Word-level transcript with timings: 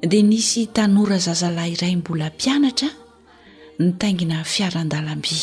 dia 0.00 0.22
nisy 0.22 0.70
tanora 0.70 1.18
zazala 1.18 1.66
iray 1.68 1.96
mbola 1.98 2.30
mpianatra 2.30 2.88
ny 3.82 3.90
taingina 3.98 4.36
fiarandalam-by 4.52 5.36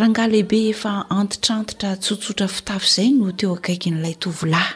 rangah 0.00 0.26
lehibe 0.32 0.58
efa 0.72 0.92
antitrantitra 1.18 1.90
tsotsotra 2.02 2.46
fitafy 2.54 2.86
izay 2.86 3.10
no 3.18 3.26
teo 3.38 3.52
akaiky 3.58 3.88
n'ilay 3.90 4.16
tovilahy 4.22 4.72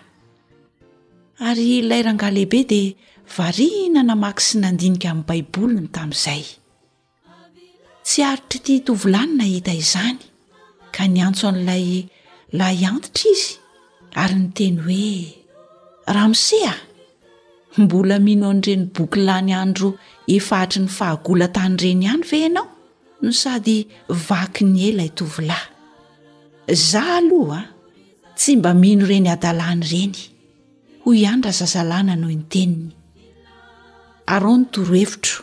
ary 1.49 1.71
lay 1.89 2.01
rangah 2.07 2.31
lehibe 2.37 2.61
dia 2.71 2.97
variina 3.37 4.01
namaky 4.09 4.43
sy 4.49 4.55
nandinika 4.65 5.09
amin'ny 5.13 5.29
baiboliny 5.29 5.89
tamin'izay 5.95 6.43
tsy 8.07 8.19
aritry 8.31 8.59
ity 8.65 8.75
tovilah 8.89 9.25
ny 9.29 9.33
nahita 9.39 9.73
izany 9.83 10.19
ka 10.95 11.03
nyantso 11.15 11.45
an'ilay 11.53 11.87
lay 12.59 12.77
antitra 12.91 13.29
izy 13.35 13.49
ary 14.23 14.37
nyteny 14.43 14.77
hoe 14.85 15.13
ramosea 16.17 16.75
mbola 17.79 18.19
mino 18.19 18.51
a 18.51 18.55
n'ireny 18.55 18.85
bokila 18.95 19.37
ny 19.43 19.53
andro 19.55 19.89
efahatry 20.37 20.81
ny 20.87 20.89
fahagola 20.99 21.47
tanyireny 21.57 22.03
ihany 22.07 22.25
ve 22.31 22.39
anao 22.49 22.67
no 23.23 23.31
sady 23.43 23.79
vaky 24.29 24.63
ny 24.73 24.79
ela 24.91 25.05
itovilahy 25.11 25.67
za 26.87 27.03
aloha 27.19 27.63
tsy 28.39 28.53
mba 28.57 28.71
mino 28.83 29.03
ireny 29.07 29.29
adalany 29.37 29.83
ireny 29.87 30.19
hoy 31.03 31.17
ihany 31.23 31.43
raha 31.45 31.57
zazalahna 31.61 32.15
noho 32.21 32.35
nyteniny 32.41 32.89
aro 34.35 34.53
ny 34.57 34.65
torohevitro 34.73 35.37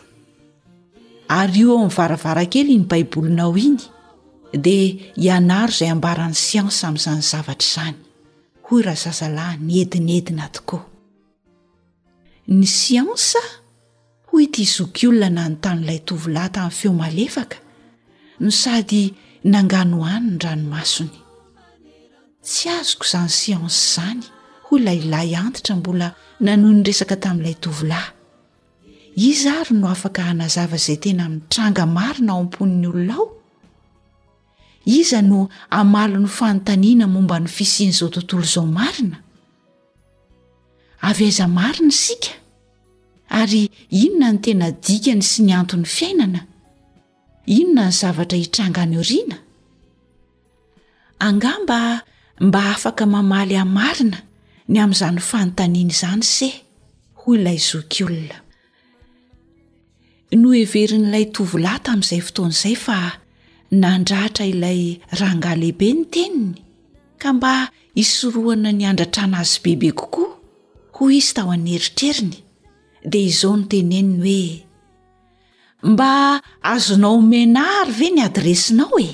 ary 1.38 1.58
io 1.62 1.70
ao 1.76 1.84
min'ny 1.84 1.96
varavara 1.98 2.44
kely 2.52 2.70
iny 2.76 2.86
baibolinao 2.90 3.52
iny 3.66 3.80
de 4.64 4.76
ianaro 5.24 5.72
izay 5.74 5.90
ambaran'ny 5.94 6.36
siansy 6.46 6.80
ami'izany 6.88 7.20
zavatra 7.30 7.68
zany 7.74 7.98
hoy 8.66 8.80
raha 8.88 9.00
zazalaha 9.04 9.54
ny 9.66 9.72
edinedina 9.84 10.46
tokoa 10.54 10.82
ny 12.48 12.66
siansea 12.66 13.40
hoy 14.32 14.46
ty 14.50 14.62
hizoky 14.66 15.06
olona 15.06 15.30
na 15.46 15.48
no 15.48 15.56
tan'ilay 15.62 15.98
tovilahy 16.06 16.50
tamin'ny 16.54 16.74
feo 16.78 16.92
malefaka 16.92 17.56
no 18.40 18.50
sady 18.50 19.02
nangano 19.52 19.96
oany 20.02 20.28
ny 20.34 20.38
ranomasony 20.44 21.14
tsy 22.44 22.66
azoko 22.78 23.04
izany 23.06 23.30
siansy 23.40 23.80
zany 23.94 24.22
hoy 24.66 24.80
lailay 24.86 25.36
antitra 25.42 25.74
mbola 25.76 26.06
nanohi 26.44 26.74
nyresaka 26.76 27.16
tami'ilay 27.24 27.56
tovilahy 27.64 28.12
iza 29.28 29.50
ary 29.60 29.74
no 29.80 29.86
afaka 29.94 30.20
hanazava 30.28 30.76
izay 30.80 30.98
tena 31.02 31.24
mitranga 31.34 31.86
marina 31.96 32.32
ao 32.32 32.40
ampon'ny 32.44 32.86
olona 32.90 33.14
ao 33.22 33.26
iza 34.96 35.18
no 35.30 35.38
amalo 35.80 36.16
ny 36.18 36.26
fanotaniana 36.38 37.06
momba 37.14 37.36
ny 37.42 37.46
fisian'izao 37.56 38.08
tontolo 38.14 38.42
izao 38.50 38.66
marina 38.78 39.18
avy 41.02 41.24
aiza 41.26 41.46
marina 41.48 41.90
sika 41.90 42.30
ary 43.28 43.70
inona 43.90 44.28
ny 44.32 44.38
tena 44.42 44.66
dikany 44.84 45.22
sy 45.30 45.38
ny 45.46 45.52
antony 45.58 45.84
fiainana 45.96 46.40
inona 47.56 47.86
ny 47.90 47.92
zavatra 48.00 48.38
hitrangany 48.42 48.94
oriana 49.02 49.36
angamba 51.26 51.80
mba 52.46 52.60
afaka 52.74 53.04
mamaly 53.14 53.54
anmarina 53.62 54.18
ny 54.72 54.76
amin'izany 54.82 55.18
fanotaniana 55.30 55.92
izany 55.94 56.22
se 56.36 56.48
hoy 57.20 57.34
ilay 57.38 57.58
zok 57.68 57.92
olona 58.06 58.36
no 60.40 60.48
heverin'ilay 60.58 61.24
tovolayta 61.34 61.88
amin'izay 61.94 62.22
fotoan'izay 62.26 62.76
fa 62.84 62.96
nandrahtra 63.82 64.42
ilay 64.54 64.80
ranga 65.20 65.52
lehibe 65.60 65.88
ny 65.96 66.02
teniny 66.14 66.56
ka 67.20 67.28
mba 67.36 67.52
hisorohana 67.98 68.70
ny 68.76 68.82
andratra 68.90 69.24
na 69.30 69.36
azy 69.44 69.58
bebe 69.64 69.90
kokoa 70.00 70.30
hoy 70.92 71.16
izy 71.18 71.34
tao 71.34 71.50
anyeritreriny 71.50 72.38
dia 73.10 73.26
izao 73.28 73.56
no 73.56 73.66
teneniny 73.66 74.20
hoe 74.20 74.64
mba 75.90 76.12
azonao 76.62 77.20
menary 77.22 77.92
ve 77.98 78.08
ny 78.14 78.20
adresinao 78.26 78.98
e 79.06 79.10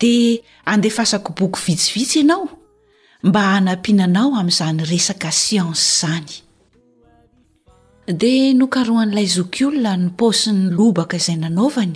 dia 0.00 0.40
andefasako 0.72 1.30
boky 1.38 1.60
vitsivitsy 1.66 2.18
ianao 2.22 2.48
mba 3.26 3.40
hanampinanao 3.54 4.30
amin'izany 4.40 4.84
resaka 4.90 5.30
siansy 5.32 5.82
izany 5.92 6.32
dia 8.20 8.54
nokarohan'ilay 8.60 9.26
zokolona 9.36 9.92
nyposy 10.02 10.50
ny 10.56 10.64
lobaka 10.76 11.14
izay 11.20 11.36
nanaovany 11.42 11.94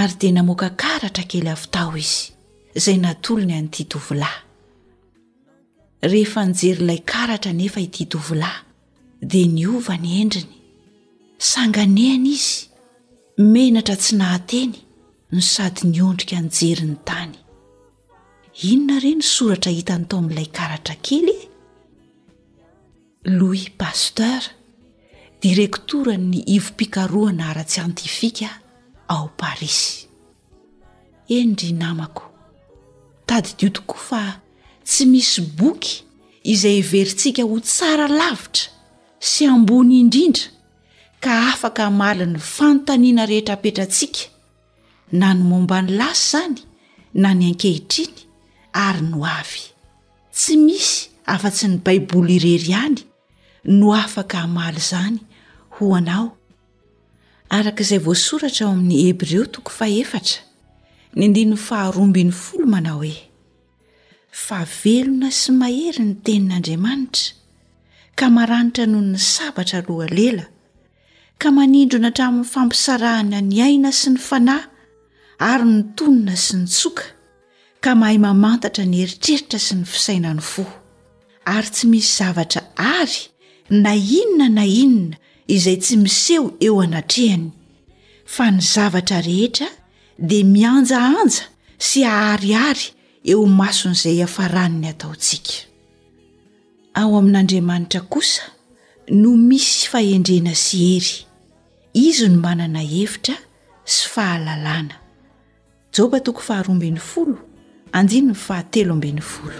ary 0.00 0.14
dia 0.20 0.32
namoaka 0.36 0.68
karatra 0.82 1.24
kely 1.30 1.48
avy 1.54 1.66
tao 1.74 1.92
izy 2.02 2.22
izay 2.78 2.96
natolony 3.04 3.54
anytytovolay 3.60 4.36
rehefa 6.02 6.44
njery 6.44 6.82
ilay 6.82 6.98
karatra 6.98 7.52
nefa 7.52 7.80
ititovolahy 7.80 8.62
dia 9.30 9.46
ny 9.46 9.66
ova 9.76 9.94
ny 9.96 10.10
endriny 10.22 10.46
sanganehana 11.38 12.28
izy 12.36 12.66
menatra 13.52 13.96
tsy 13.96 14.12
nahateny 14.18 14.74
no 15.30 15.40
sady 15.40 15.80
nyondrika 15.92 16.40
njeri 16.40 16.82
ny 16.90 16.96
tany 17.06 17.34
inona 18.70 18.96
ireny 18.98 19.22
soratra 19.22 19.70
hitany 19.72 20.04
tao 20.06 20.18
amin'nilay 20.18 20.48
karatra 20.58 20.94
kely 21.06 21.28
e 21.36 21.38
louis 23.38 23.70
paster 23.78 24.42
direktora 25.42 26.16
ny 26.18 26.42
ivom-pikaroana 26.56 27.50
ara-tsyantifika 27.50 28.48
ao 29.08 29.28
parisy 29.38 30.06
endry 31.28 31.72
namako 31.78 32.24
tadi 33.26 33.48
dio 33.60 33.68
tokoa 33.70 34.00
fa 34.08 34.41
tsy 34.92 35.06
misy 35.12 35.40
boky 35.58 35.92
izay 36.52 36.74
hiverintsika 36.88 37.42
ho 37.50 37.56
tsara 37.68 38.06
lavitra 38.18 38.66
sy 39.30 39.42
ambony 39.52 39.94
indrindra 40.02 40.48
ka 41.24 41.32
afaka 41.52 41.82
hamaly 41.88 42.26
ny 42.28 42.40
fanotaniana 42.54 43.24
rehetra 43.30 43.54
apetrantsika 43.56 44.22
na 45.18 45.28
ny 45.36 45.42
momba 45.50 45.78
ny 45.84 45.90
lasy 46.00 46.26
izany 46.28 46.58
na 47.22 47.30
ny 47.38 47.44
ankehitriny 47.50 48.14
ary 48.86 49.02
no 49.10 49.20
avy 49.38 49.62
tsy 50.38 50.54
misy 50.66 50.98
afa-tsy 51.34 51.66
ny 51.70 51.78
baiboly 51.86 52.34
irery 52.36 52.52
ihany 52.74 53.00
no 53.78 53.88
afaka 54.04 54.36
hamaly 54.44 54.80
izany 54.84 55.18
ho 55.74 55.84
anao 55.98 56.26
arakaizay 57.56 58.00
voasoratra 58.06 58.62
ao 58.66 58.72
amin'ny 58.76 58.98
hebreo 59.08 59.42
toko 59.54 59.70
fa 59.78 59.86
efatra 60.02 60.38
ny 61.16 61.22
andininy 61.28 61.58
faharombiny 61.68 62.32
folo 62.44 62.66
manao 62.74 63.00
hoe 63.04 63.16
fa 64.32 64.64
velona 64.64 65.28
sy 65.30 65.52
mahery 65.52 66.02
ny 66.06 66.14
tenin'andriamanitra 66.24 67.36
ka 68.18 68.26
maranitra 68.32 68.86
noho 68.88 69.04
ny 69.12 69.18
sabatra 69.20 69.80
lohalela 69.88 70.46
ka 71.42 71.48
manindrona 71.56 72.10
tramin'ny 72.16 72.48
fampisarahana 72.52 73.38
ny 73.44 73.58
aina 73.66 73.90
sy 73.92 74.12
ny 74.14 74.20
fanahy 74.28 74.64
ary 75.48 75.66
nytonina 75.72 76.36
sy 76.46 76.62
ny 76.62 76.66
tsoka 76.76 77.04
ka 77.84 77.92
mahay 78.00 78.16
mamantatra 78.24 78.84
ny 78.88 79.02
heritreritra 79.04 79.58
sy 79.66 79.74
ny 79.76 79.84
fisainany 79.94 80.40
fo 80.52 80.64
ary 81.54 81.68
tsy 81.74 81.84
misy 81.92 82.10
zavatra 82.20 82.62
ary 82.96 83.20
na 83.84 83.92
inona 84.20 84.48
na 84.56 84.64
inona 84.64 85.16
izay 85.56 85.76
tsy 85.84 85.96
miseho 86.04 86.46
eo 86.66 86.80
anatrehany 86.84 87.50
fa 88.34 88.48
ny 88.56 88.64
zavatra 88.74 89.18
rehetra 89.28 89.68
dia 90.28 90.44
mianjahanja 90.54 91.44
sy 91.88 92.00
aharihary 92.16 92.88
eo 93.30 93.40
mason'izay 93.58 94.18
afaraniny 94.26 94.86
ataontsika 94.92 95.54
ao 97.00 97.10
amin'andriamanitra 97.18 98.00
kosa 98.12 98.42
no 99.20 99.30
misy 99.48 99.80
fahendrena 99.92 100.52
sy 100.64 100.76
hery 100.92 101.14
izy 102.06 102.26
no 102.32 102.38
manana 102.44 102.82
hevitra 102.94 103.36
sy 103.94 104.02
fahalalana 104.12 104.96
joba 105.94 106.18
toko 106.26 106.40
faharoaambiny 106.48 107.00
folo 107.10 107.38
andiny 107.98 108.26
ny 108.32 108.36
fahatelo 108.46 108.92
ombin'ny 108.92 109.20
folo 109.32 109.58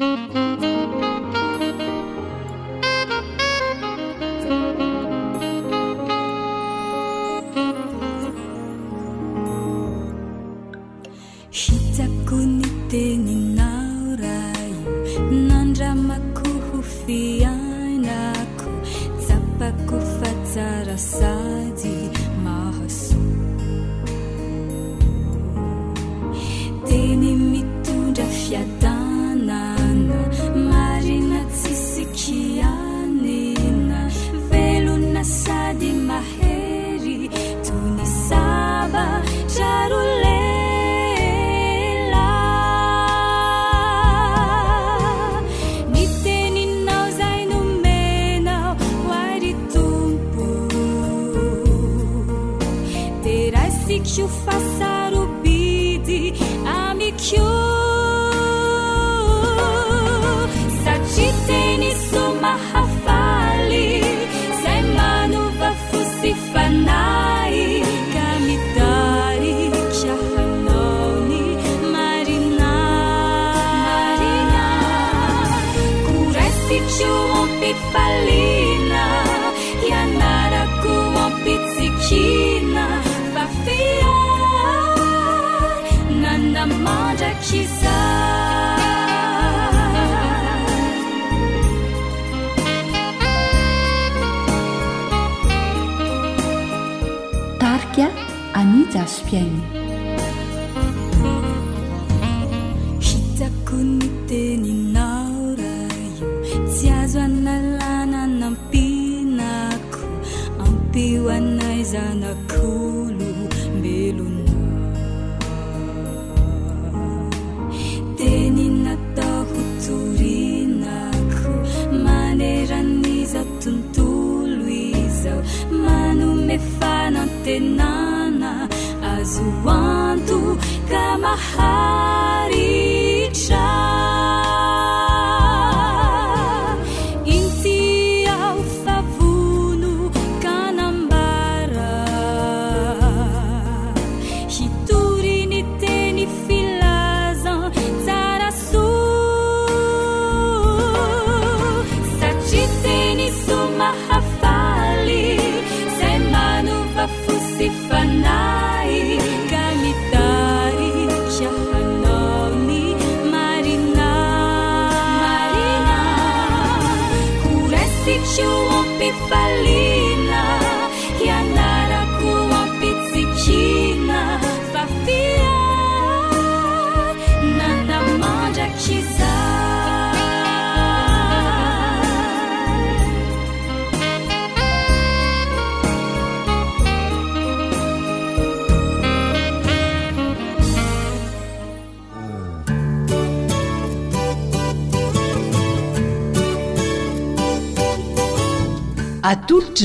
ت 0.00 0.69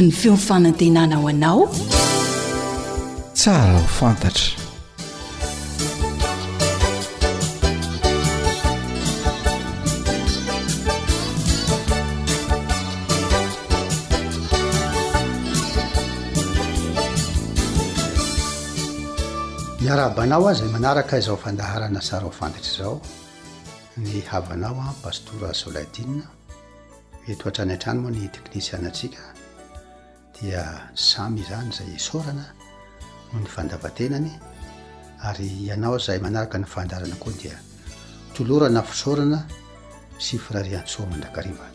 ny 0.02 0.12
fiofanantenanao 0.12 1.28
anao 1.28 1.68
tsara 3.34 3.74
ho 3.80 3.88
fantatra 3.98 4.48
miarabanao 19.80 20.50
aza 20.50 20.66
manaraka 20.66 21.18
izao 21.18 21.38
fandaharana 21.38 22.02
sara 22.02 22.26
ho 22.26 22.32
fantatra 22.32 22.72
zao 22.80 23.02
ny 23.98 24.22
havanao 24.30 24.76
a 24.90 24.94
pastora 25.04 25.54
solatina 25.54 26.28
ety 27.32 27.42
hohantrany 27.44 27.74
an-trano 27.74 28.02
moa 28.02 28.12
ny 28.12 28.28
teknisianatsika 28.36 29.35
a 30.54 30.90
samy 30.94 31.42
izany 31.42 31.72
zay 31.72 31.98
saorana 31.98 32.46
no 33.34 33.40
ny 33.40 33.48
fandavatenany 33.48 34.30
ary 35.30 35.48
ianao 35.68 35.98
zay 36.00 36.20
manaraka 36.22 36.60
nyfandarana 36.60 37.16
koa 37.18 37.34
dia 37.34 37.56
tolorana 38.38 38.84
fisorana 38.84 39.40
syfrariantsoa 40.20 41.06
mandrakariva 41.10 41.66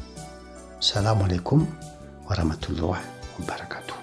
salamo 0.80 1.24
alaekom 1.24 1.66
wa 2.28 2.36
rahmatollah 2.36 3.00
wbarakato 3.38 3.94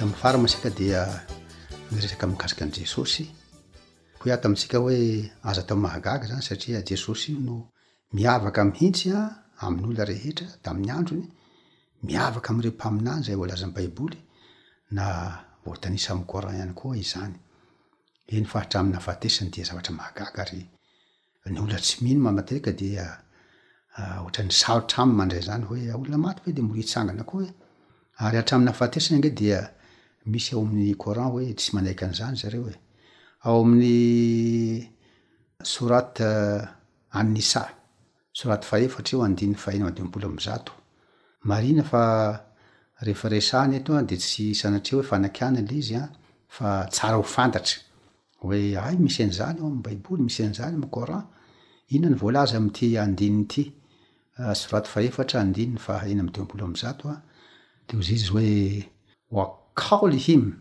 amifaramasika 0.00 0.70
dia 0.70 1.02
nyresaka 1.92 2.26
mikasika 2.26 2.64
an' 2.64 2.70
jesosy 2.72 3.26
koao 4.18 4.36
to 4.36 4.48
amitsika 4.48 4.78
hoe 4.78 5.30
azo 5.42 5.60
atao 5.60 5.76
mahagaga 5.76 6.26
zany 6.26 6.42
satria 6.42 6.82
jesosy 6.82 7.32
inyno 7.32 7.68
miavaka 8.16 8.64
mihitsya 8.64 9.18
am'nyolona 9.64 10.04
rehetra 10.10 10.46
da 10.64 10.74
miy 10.74 10.90
androny 10.92 11.28
miavaka 12.06 12.48
amre 12.52 12.70
mpaminany 12.70 13.24
ay 13.30 13.36
lazany 13.48 13.72
baiboly 13.76 14.18
na 14.96 15.04
vtanisamran 15.64 16.56
any 16.62 16.72
koa 16.80 16.96
izanyefahaamafatesiny 17.02 19.48
d 19.50 19.54
zavatra 19.64 19.92
mahaa 19.98 20.44
yny 21.46 21.56
ona 21.60 21.78
tsy 21.84 21.94
mihno 22.04 22.20
mamaterka 22.24 22.70
dioaanysarotram 22.80 25.10
mandray 25.18 25.42
zany 25.42 25.64
hoe 25.64 25.90
ah, 25.90 25.96
olona 26.00 26.18
maty 26.18 26.52
delitangana 26.52 27.24
koyatranafahteny 27.30 29.20
e. 29.20 29.22
ed 29.28 29.40
misy 30.30 30.50
ao 30.54 30.62
amin'y 30.62 30.94
côran 30.96 31.30
hoe 31.32 31.52
tsy 31.54 31.72
manaiky 31.74 32.04
an'izany 32.04 32.36
zareo 32.36 32.68
e 32.72 32.80
ao 33.46 33.60
amin'y 33.62 33.96
sorat 35.62 36.20
eh, 36.20 36.62
anisa 37.18 37.62
sorat 38.32 38.64
faeatra 38.68 39.18
o 39.18 39.20
andiny 39.24 39.54
fahena 39.62 39.86
amdibolo 39.88 40.26
amzatana 40.28 41.56
ehesay 43.06 43.74
eto 43.76 43.92
de 44.10 44.16
tsy 44.24 44.44
sanata 44.60 44.90
hoefanakanala 44.96 45.72
izy 45.80 45.94
a 46.00 46.02
fa 46.56 46.68
tsara 46.94 47.16
ho 47.20 47.24
fantatra 47.34 47.78
hoe 48.42 48.58
ay 48.80 48.96
misy 49.04 49.20
an'zany 49.28 49.56
ao 49.60 49.68
amy 49.72 49.80
baiboly 49.86 50.22
misy 50.26 50.40
an'zany 50.48 50.74
am 50.80 50.86
cran 50.94 51.24
ionany 51.92 52.16
volaza 52.22 52.56
amty 52.60 52.86
andinnyty 53.02 53.62
eh, 54.40 54.54
sorat 54.60 54.86
faeta 54.92 55.36
adiy 55.44 55.72
faen 55.86 56.20
mdebolo 56.26 56.62
amzatoa 56.66 57.16
de 57.86 57.92
ozy 58.00 58.12
izy 58.16 58.26
hoeak 58.32 59.52
kaolyhim 59.74 60.52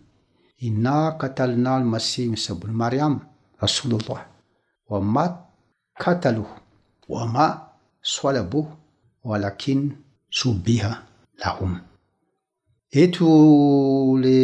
ina 0.58 1.12
katalina 1.12 1.79
ny 1.79 1.86
masimysaboly 1.93 2.74
mariam 2.74 3.20
rasoul 3.62 3.91
llah 4.01 4.22
oama 4.89 5.24
katalo 6.01 6.46
oama 7.10 7.46
soilaboh 8.01 8.67
oalakiny 9.25 9.86
sobiha 10.29 10.93
lahom 11.43 11.74
etoo 13.01 14.17
le 14.24 14.36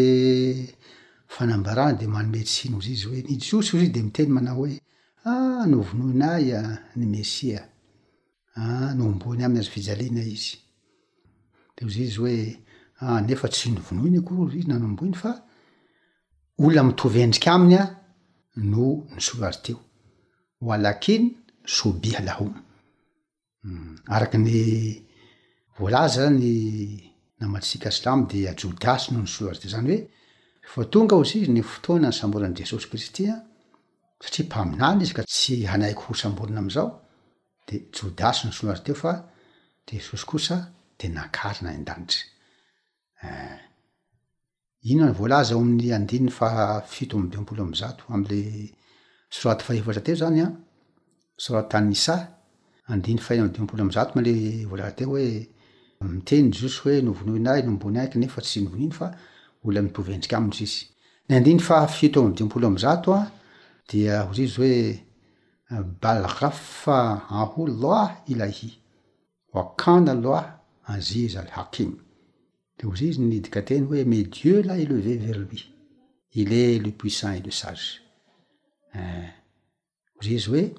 fanambarana 1.33 1.93
de 1.99 2.05
manometysiny 2.07 2.79
zy 2.85 2.91
izy 2.93 3.05
hoe 3.07 3.21
nisosyozy 3.27 3.85
i 3.89 3.93
de 3.95 4.01
miteny 4.03 4.29
mana 4.33 4.51
hoe 4.51 4.73
a 5.27 5.29
ah, 5.31 5.65
novonoinaya 5.67 6.59
ah, 6.71 6.79
ny 6.97 7.05
mesia 7.15 7.59
a 8.57 8.59
ah, 8.61 8.89
nohombony 8.95 9.43
amy 9.43 9.59
azy 9.59 9.69
fijalina 9.75 10.21
izy 10.35 10.55
de 11.75 11.81
ozy 11.85 12.01
izy 12.07 12.19
oe 12.21 12.37
Ah, 13.01 13.21
nefa 13.23 13.47
tsy 13.47 13.71
novono 13.71 14.09
ny 14.11 14.19
ako 14.19 14.49
iy 14.59 14.63
nanmboiny 14.67 15.15
fa 15.21 15.31
olona 16.59 16.81
mitovyendrika 16.87 17.49
aminy 17.55 17.75
a 17.79 17.83
no 18.71 18.85
ny 19.15 19.21
solo 19.25 19.45
azy 19.49 19.59
teo 19.67 19.79
o 20.65 20.73
alakiny 20.75 21.25
sobiha 21.75 22.21
lahom 22.27 22.51
hmm, 23.63 23.93
araky 24.15 24.37
ny 24.43 24.49
voalaza 25.77 26.13
zany 26.15 26.53
namatsika 27.39 27.89
slamy 27.97 28.23
di 28.31 28.37
jodasy 28.61 29.07
noho 29.11 29.23
nysolo 29.25 29.49
az 29.51 29.59
teo 29.61 29.69
zany 29.75 29.93
hoe 29.93 30.71
fa 30.73 30.81
tonga 30.93 31.15
ozy 31.21 31.37
izy 31.43 31.51
ny 31.55 31.63
fotoana 31.71 32.09
ny 32.11 32.17
samborany 32.19 32.55
jesosy 32.59 32.87
kristya 32.91 33.33
satria 34.23 34.45
mpaminany 34.47 34.99
izy 35.05 35.13
ka 35.17 35.23
tsy 35.35 35.55
hanaiko 35.71 36.01
ho 36.07 36.13
samborina 36.23 36.59
am'izao 36.63 36.89
de 37.67 37.75
jodasyn 37.95 38.51
solo 38.57 38.71
azy 38.73 38.83
teo 38.87 38.97
fa 39.03 39.13
jesosy 39.87 40.25
kosa 40.31 40.55
de 40.99 41.05
nakaryna 41.15 41.71
in-danitry 41.79 42.23
Eh. 43.21 43.59
inon 44.91 45.11
voalaza 45.19 45.53
o 45.57 45.59
amny 45.65 45.87
andiny 45.97 46.29
fahfito 46.39 47.15
amdimpolo 47.21 47.61
amzato 47.67 48.03
amle 48.15 48.39
soaty 49.37 49.63
faevatza 49.67 50.01
teo 50.05 50.15
zanyan 50.21 50.51
soaaisa 51.45 52.15
adnny 52.91 53.19
fahi 53.25 53.39
adiompolo 53.43 53.81
amzato 53.85 54.15
le 54.25 54.33
oza 54.71 54.87
teo 54.97 55.09
oemienyjos 55.19 56.75
hoe 56.81 56.95
novonoina 57.05 57.51
nombony 57.67 57.97
aky 58.03 58.17
nefa 58.21 58.39
tsy 58.45 58.57
nvonino 58.65 58.95
fa 58.99 59.07
ola 59.65 59.79
mipovendrika 59.85 60.35
ayiy 60.39 60.73
adiny 61.37 61.59
fafto 61.69 62.19
amdiompolo 62.27 62.65
amzatoa 62.71 63.21
dia 63.89 64.15
ozizy 64.29 64.57
oe 64.65 64.75
balraff 66.01 66.61
aho 66.97 67.61
loi 67.81 68.09
ilahy 68.31 68.69
oakana 69.59 70.13
loi 70.23 70.45
azizhakim 70.93 71.91
ozy 72.87 73.05
izy 73.09 73.21
nnidika 73.21 73.61
teny 73.65 73.85
hoe 73.87 74.05
mé 74.05 74.23
dieu 74.23 74.61
la 74.63 74.77
élevé 74.77 75.17
verloui 75.17 75.63
il 76.33 76.53
es 76.53 76.79
le 76.79 76.91
puissant 76.91 77.33
et 77.33 77.41
le 77.43 77.51
sage 77.51 78.01
ozy 80.19 80.31
euh, 80.33 80.37
izy 80.37 80.49
hoe 80.49 80.75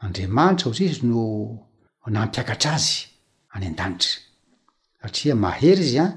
andriamanitra 0.00 0.70
ozy 0.70 0.84
izy 0.90 1.06
no 1.06 1.68
nampiakatra 2.08 2.72
azy 2.74 3.06
any 3.54 3.66
an-danitra 3.68 4.20
satria 5.02 5.34
mahery 5.34 5.84
izy 5.86 5.98
a 5.98 6.08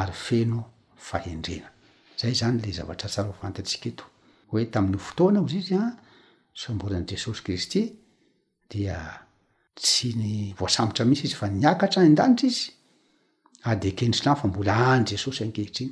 ary 0.00 0.12
feno 0.26 0.64
fahendrena 1.08 1.70
zay 2.20 2.34
zany 2.34 2.60
le 2.66 2.72
zavatra 2.78 3.08
tsara 3.08 3.28
hofantantsika 3.30 3.88
eto 3.92 4.04
hoe 4.52 4.62
tamin'ny 4.72 4.98
fotoana 5.06 5.40
ozy 5.44 5.58
izy 5.62 5.74
a 5.80 5.86
samboran' 6.60 7.08
jesosy 7.10 7.42
kristy 7.46 7.82
dia 8.72 8.96
tsy 9.80 10.08
ny 10.20 10.32
voasambotra 10.58 11.04
misy 11.06 11.24
izy 11.26 11.36
fa 11.40 11.46
niakatra 11.50 12.00
any 12.02 12.10
an-danitra 12.14 12.48
izy 12.48 12.75
Ah, 13.64 13.74
dekenitril 13.76 14.36
fa 14.36 14.46
mbola 14.48 14.74
any 14.96 15.04
jesosy 15.04 15.44
ankehitry 15.44 15.86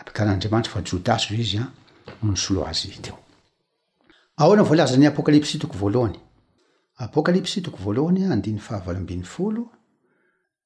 apikaran'andriamanitra 0.00 0.72
fajodasy 0.72 1.26
zo 1.34 1.40
izyan 1.44 1.66
ah, 1.68 2.26
msloa 2.26 2.72
teo 3.02 3.18
aoana 4.40 4.62
volazan'ny 4.68 5.06
apôkalipsy 5.06 5.58
toko 5.58 5.74
voalohany 5.82 6.18
apôkalipsy 7.04 7.60
toko 7.64 7.78
voalohany 7.84 8.20
ah, 8.24 8.32
andiany 8.34 8.60
fahavaloambin'ny 8.66 9.24
folo 9.34 9.64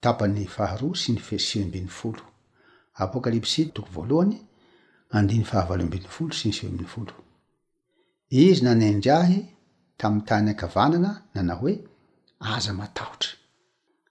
tapan'ny 0.03 0.45
faharoa 0.57 0.97
sy 1.03 1.13
ny 1.17 1.21
fesiambin'ny 1.29 1.89
folo 2.01 2.23
apôkalipsy 3.05 3.73
toko 3.75 3.89
voalohany 3.97 4.37
andian'ny 5.19 5.47
fahavaloambin'ny 5.51 6.09
folo 6.17 6.33
sy 6.35 6.47
ny 6.49 6.55
si 6.57 6.67
ambiy 6.69 6.87
folo 6.95 7.13
izy 8.31 8.63
nanendrahy 8.65 9.41
tam'y 10.01 10.21
tany 10.29 10.49
ankavanana 10.53 11.11
nana 11.35 11.55
hoe 11.61 11.75
aza 12.55 12.73
matahotra 12.73 13.33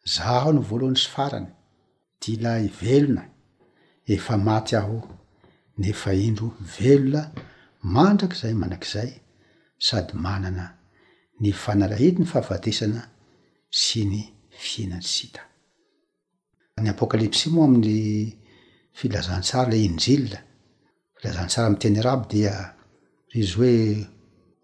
za 0.03 0.23
a 0.47 0.51
ny 0.53 0.59
voalohany 0.69 0.99
sy 1.03 1.09
farany 1.15 1.54
ila 2.29 2.59
ivelona 2.59 3.23
efa 4.07 4.37
maty 4.37 4.75
aho 4.77 4.99
nefa 5.77 6.11
indro 6.27 6.47
velona 6.77 7.21
mandrak'zay 7.95 8.53
manank'izay 8.61 9.09
sady 9.87 10.13
manana 10.25 10.65
ny 11.41 11.49
fanalahidi 11.63 12.19
ny 12.23 12.27
fahafatesana 12.31 13.01
sy 13.81 14.01
ny 14.11 14.21
fienany 14.65 15.03
sita 15.13 15.41
ny 16.83 16.87
apôkalipsy 16.93 17.47
moa 17.53 17.65
amin'ny 17.69 17.97
filazantsara 18.97 19.69
le 19.71 19.77
injil 19.89 20.25
filazantsara 21.17 21.65
am 21.69 21.77
teny 21.81 21.97
araby 22.01 22.25
dia 22.33 22.53
izy 23.41 23.51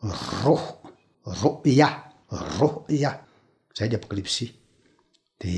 hoe 0.01 0.11
roh 0.43 0.63
ro 1.41 1.51
ia 1.73 1.89
ro 2.57 2.69
ia 2.97 3.11
zay 3.77 3.87
ly 3.89 3.97
apokalipsy 3.99 4.47
de 5.41 5.53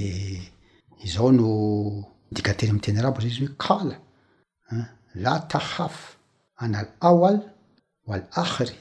izao 1.03 1.31
no 1.31 1.47
dikatery 2.31 2.69
am 2.71 2.79
teny 2.79 3.01
rabo 3.03 3.19
zay 3.21 3.29
izy 3.31 3.43
oe 3.47 3.55
kala 3.63 3.95
la 5.23 5.33
tahaf 5.51 5.95
anal 6.63 6.87
aoal 7.09 7.37
wal 8.07 8.23
ahry 8.43 8.75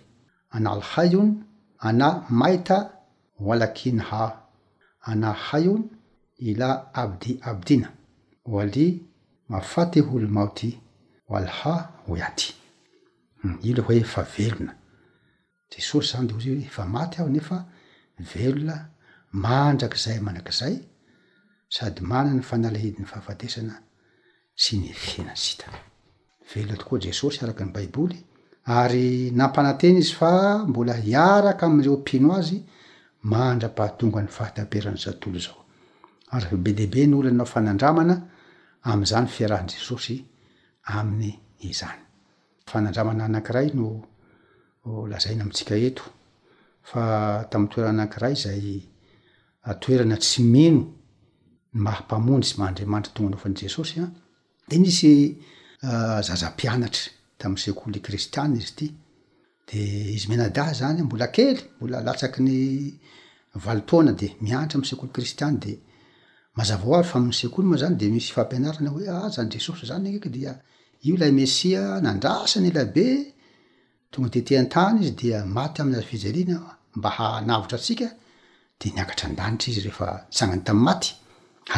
anal 0.55 0.83
haion 0.93 1.29
ana 1.89 2.09
maita 2.31 2.77
walakin 3.49 3.99
ha 4.09 4.23
ana 5.11 5.33
haion 5.47 5.81
ila 6.39 6.69
abdi 7.03 7.33
abdina 7.51 7.89
oali 8.53 8.87
mafatiholmaoty 9.49 10.71
wal 11.33 11.49
ha 11.59 11.75
wiaty 12.09 12.51
hmm, 13.41 13.57
i 13.63 13.71
re 13.77 13.83
hooe 13.87 14.05
fa 14.15 14.23
velona 14.35 14.75
tesaosy 15.71 16.09
zany 16.13 16.27
de 16.29 16.35
o 16.37 16.41
zy 16.43 16.51
oe 16.51 16.65
efa 16.69 16.83
maty 16.95 17.17
aho 17.21 17.29
nefa 17.37 17.59
velona 18.35 18.77
mandrak'zay 19.45 20.19
mandrak'zay 20.27 20.75
sady 21.73 22.01
manany 22.13 22.43
fanalahidiny 22.51 23.07
fahafatesana 23.09 23.75
sy 24.61 24.75
ny 24.83 24.91
finasita 24.93 25.67
velo 26.51 26.75
tokoa 26.77 26.99
jesosy 27.05 27.39
araky 27.45 27.65
ny 27.65 27.73
baiboly 27.73 28.19
ary 28.67 29.31
nampanantena 29.39 29.99
izy 30.03 30.13
fa 30.21 30.31
mbola 30.69 30.95
iaraka 31.13 31.63
am'reo 31.71 31.97
mpino 32.03 32.29
azy 32.41 32.59
maandra-pahatonga 33.31 34.21
ny 34.25 34.29
fahataperan' 34.37 35.01
za 35.05 35.13
tolo 35.21 35.39
zao 35.39 35.65
ary 36.35 36.47
f 36.53 36.55
be 36.65 36.73
deabe 36.79 37.07
ny 37.09 37.15
olonao 37.21 37.49
fanandramana 37.55 38.17
am'izany 38.91 39.27
fiarahan 39.37 39.69
jesosy 39.75 40.17
aminy 40.97 41.31
izany 41.69 42.03
fanandramana 42.71 43.25
anankiray 43.25 43.69
no 43.79 43.87
lazaina 45.11 45.43
amitsika 45.45 45.75
eto 45.89 46.05
fa 46.91 47.01
tamin'y 47.51 47.71
toerana 47.73 47.97
anankiray 48.03 48.35
zay 48.45 48.63
toerana 49.83 50.17
tsy 50.23 50.43
mino 50.55 50.83
mahampamonsy 51.81 52.57
mahaandriamanitry 52.59 53.13
tonganaofany 53.17 53.57
jesosydenisy 53.63 55.13
ah, 55.89 56.21
zazampianatra 56.23 57.11
tamysekoly 57.41 58.01
kristiany 58.05 58.59
izy 58.61 58.73
tydeizymnaa 59.69 60.73
zanymbola 60.81 61.27
kely 61.37 61.57
mbolalatsaky 61.77 62.39
ny 62.47 62.57
ataona 63.73 64.13
demiantra 64.21 64.75
amysekoly 64.79 65.11
kritiandazayfamysekoly 65.17 67.65
moa 67.71 67.81
zany 67.83 67.97
de 68.01 68.07
misy 68.15 68.31
fampianaranaoezany 68.37 69.49
ah, 69.51 69.55
jesosy 69.57 69.83
zanyeydenandraany 69.91 72.67
elabe 72.71 73.09
tongateteantany 74.13 74.99
izy 75.07 75.13
dmaty 75.21 75.79
amnazy 75.83 76.07
fijarinamba 76.11 77.09
hanavtra 77.19 77.77
asika 77.81 78.09
de 78.81 78.87
niakatra 78.95 79.25
andanira 79.31 79.67
izy 79.71 79.81
refasanany 79.89 80.63
tam'ymaty 80.69 81.13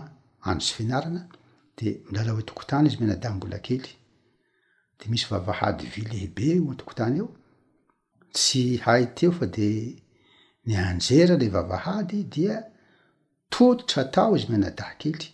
andro 0.51 0.65
tsy 0.65 0.75
fihnarana 0.77 1.23
de 1.79 1.87
milala 2.09 2.31
oe 2.37 2.43
tokotany 2.49 2.85
izy 2.87 2.99
menadambola 3.03 3.59
kely 3.67 3.87
de 4.99 5.05
misy 5.11 5.27
vavahady 5.33 5.85
vilehibe 5.95 6.49
tokotany 6.81 7.17
eo 7.21 7.29
tsy 8.37 8.63
hay 8.85 9.03
teo 9.17 9.31
fa 9.39 9.47
de 9.57 9.69
nanjera 10.71 11.35
levavahad 11.43 12.11
tototra 13.53 14.01
atao 14.03 14.33
izy 14.37 14.49
manadahy 14.53 14.97
kely 15.01 15.25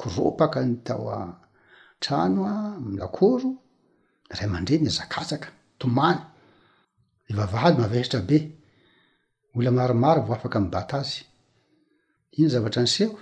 koropaka 0.00 0.58
ny 0.68 0.74
tao 0.86 1.04
atranoa 1.22 2.54
milakoro 2.90 3.48
ray 4.36 4.46
aman-dreny 4.48 4.88
azakazaka 4.90 5.48
tomany 5.80 6.20
le 7.26 7.32
vavahady 7.40 7.76
maveritra 7.82 8.20
be 8.28 8.38
ola 9.56 9.70
maromaro 9.78 10.20
vao 10.28 10.36
afaka 10.38 10.56
am 10.62 10.66
bata 10.74 10.96
azy 11.02 11.18
iny 12.38 12.48
zavatra 12.54 12.80
niseo 12.84 13.12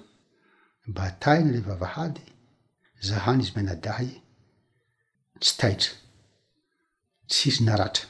bataina 0.97 1.51
la 1.57 1.61
vavahady 1.71 2.23
zahany 3.09 3.41
izy 3.43 3.53
manadah 3.57 3.99
tsy 5.43 5.53
taitra 5.61 5.93
tsiry 7.31 7.61
naratra 7.69 8.05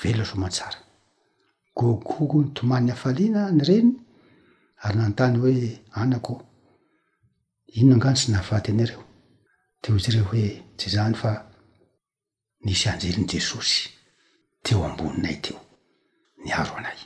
veloa 0.00 0.26
so 0.30 0.34
mantsara 0.42 0.78
gogogo 1.76 2.36
ny 2.44 2.50
tomanyny 2.56 2.90
afaliana 2.96 3.42
ny 3.58 3.64
reny 3.70 3.90
ary 4.82 4.96
nanontany 4.96 5.36
hoe 5.38 5.82
anako 6.00 6.34
inono 7.78 7.94
angano 7.94 8.14
tsy 8.16 8.26
nahavaty 8.30 8.68
enareo 8.70 9.02
teo 9.82 9.94
isy 10.00 10.10
re 10.16 10.20
hoe 10.28 10.44
tsy 10.78 10.88
zany 10.94 11.14
fa 11.20 11.30
nisy 12.64 12.86
andreliny 12.92 13.28
jesosy 13.32 13.80
teo 14.64 14.80
amboninay 14.88 15.36
teo 15.44 15.60
niaro 16.44 16.72
anay 16.78 16.98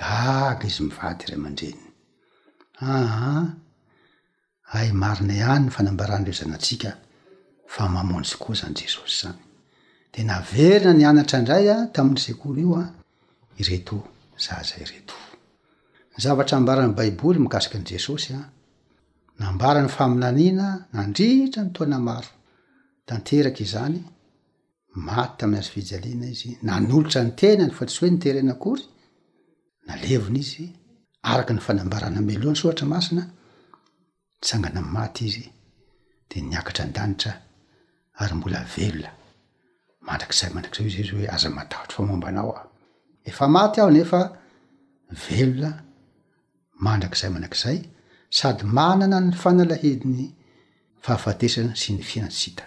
gaka 0.00 0.64
izy 0.68 0.82
mivaty 0.84 1.22
iray 1.24 1.38
amandreliy 1.38 1.76
aa 2.86 3.42
ay 4.78 4.88
marinay 5.02 5.40
any 5.52 5.64
ny 5.66 5.70
fanambarany 5.74 6.24
reo 6.26 6.36
zanyatsika 6.40 6.90
fa 7.72 7.82
mamonitsy 7.94 8.36
koa 8.42 8.54
zany 8.60 8.74
jesosy 8.82 9.14
zany 9.22 9.40
de 10.12 10.20
naverina 10.30 10.90
ny 10.98 11.04
anatra 11.10 11.38
ndray 11.42 11.66
a 11.68 11.70
ah, 11.74 11.84
tamin'y 11.94 12.22
sekory 12.24 12.60
io 12.66 12.70
a 12.80 12.82
ah, 12.84 12.90
ireto 13.60 13.96
zazay 14.44 14.84
reto 14.92 15.16
zavatra 16.18 16.56
ambarany 16.58 16.94
baiboly 16.94 17.38
mikasiky 17.38 17.78
n' 17.78 17.84
jesosy 17.86 18.32
a 18.34 18.38
ah. 18.40 18.48
nambarany 19.40 19.88
faminaniana 19.88 20.88
nandritra 20.92 21.62
ny 21.64 21.72
toana 21.76 21.98
maro 22.08 22.30
tanteraka 23.06 23.60
izany 23.66 24.00
maty 25.06 25.32
tami'y 25.38 25.58
azo 25.60 25.70
vijaliana 25.76 26.26
izy 26.34 26.50
na 26.62 26.80
nolotra 26.80 27.20
ny 27.24 27.30
tenany 27.40 27.72
fa 27.76 27.84
tsy 27.86 27.96
hoe 28.00 28.10
niterenakory 28.12 28.84
nalevona 29.86 30.38
izy 30.44 30.64
araka 31.30 31.52
ny 31.54 31.60
fanambarana 31.66 32.20
melohany 32.28 32.56
soatra 32.62 32.86
masina 32.92 33.22
itsangana 34.40 34.80
n 34.84 34.88
maty 34.96 35.22
izy 35.28 35.46
de 36.30 36.36
niakatra 36.40 36.82
an-danitra 36.86 37.32
ary 38.20 38.34
mbola 38.38 38.60
velona 38.74 39.10
mandrak 40.06 40.32
trzay 40.34 40.50
mandrak'zao 40.54 40.86
izy 40.90 41.00
izy 41.02 41.12
hoe 41.14 41.28
aza 41.34 41.48
matahotry 41.56 41.94
famombanao 41.96 42.50
a 42.56 42.60
ah. 42.60 42.66
efa 43.30 43.44
maty 43.56 43.78
aho 43.82 43.90
nefa 43.96 44.20
velona 45.26 45.70
mandrak'zay 46.84 47.30
manakzay 47.34 47.78
sady 48.30 48.64
manana 48.64 49.20
ny 49.20 49.32
fanalahediny 49.42 50.26
fahafatesany 51.04 51.72
sy 51.76 51.94
ny 51.96 52.02
finatsita 52.02 52.64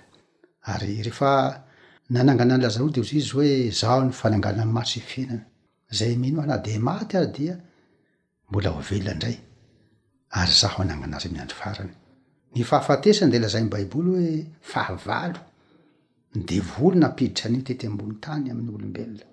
ary 0.73 1.01
rehefa 1.05 1.31
nanangana 2.09 2.55
an 2.55 2.61
lazaoadez 2.65 3.13
izy 3.19 3.31
oe 3.41 3.51
zaho 3.79 3.99
ny 4.07 4.13
fanangalany 4.21 4.71
masy 4.77 4.99
finana 4.99 5.45
zay 5.97 6.13
menohana 6.21 6.57
de 6.65 6.79
maty 6.79 7.17
a 7.17 7.25
dia 7.27 7.55
mbola 8.49 8.69
ovelona 8.79 9.13
indray 9.13 9.37
ary 10.39 10.53
zaho 10.61 10.77
ananganazy 10.83 11.29
miandro 11.33 11.55
farany 11.61 11.93
ny 12.55 12.63
fahafatesany 12.63 13.31
de 13.31 13.39
lazainy 13.39 13.69
baiboly 13.69 14.09
hoe 14.15 14.45
fahavalo 14.71 15.39
ny 16.35 16.41
devolo 16.49 16.95
napiditra 17.01 17.47
n'i 17.51 17.61
tete 17.67 17.87
ambony 17.87 18.15
tany 18.25 18.45
amin'ny 18.51 18.73
olombelona 18.77 19.25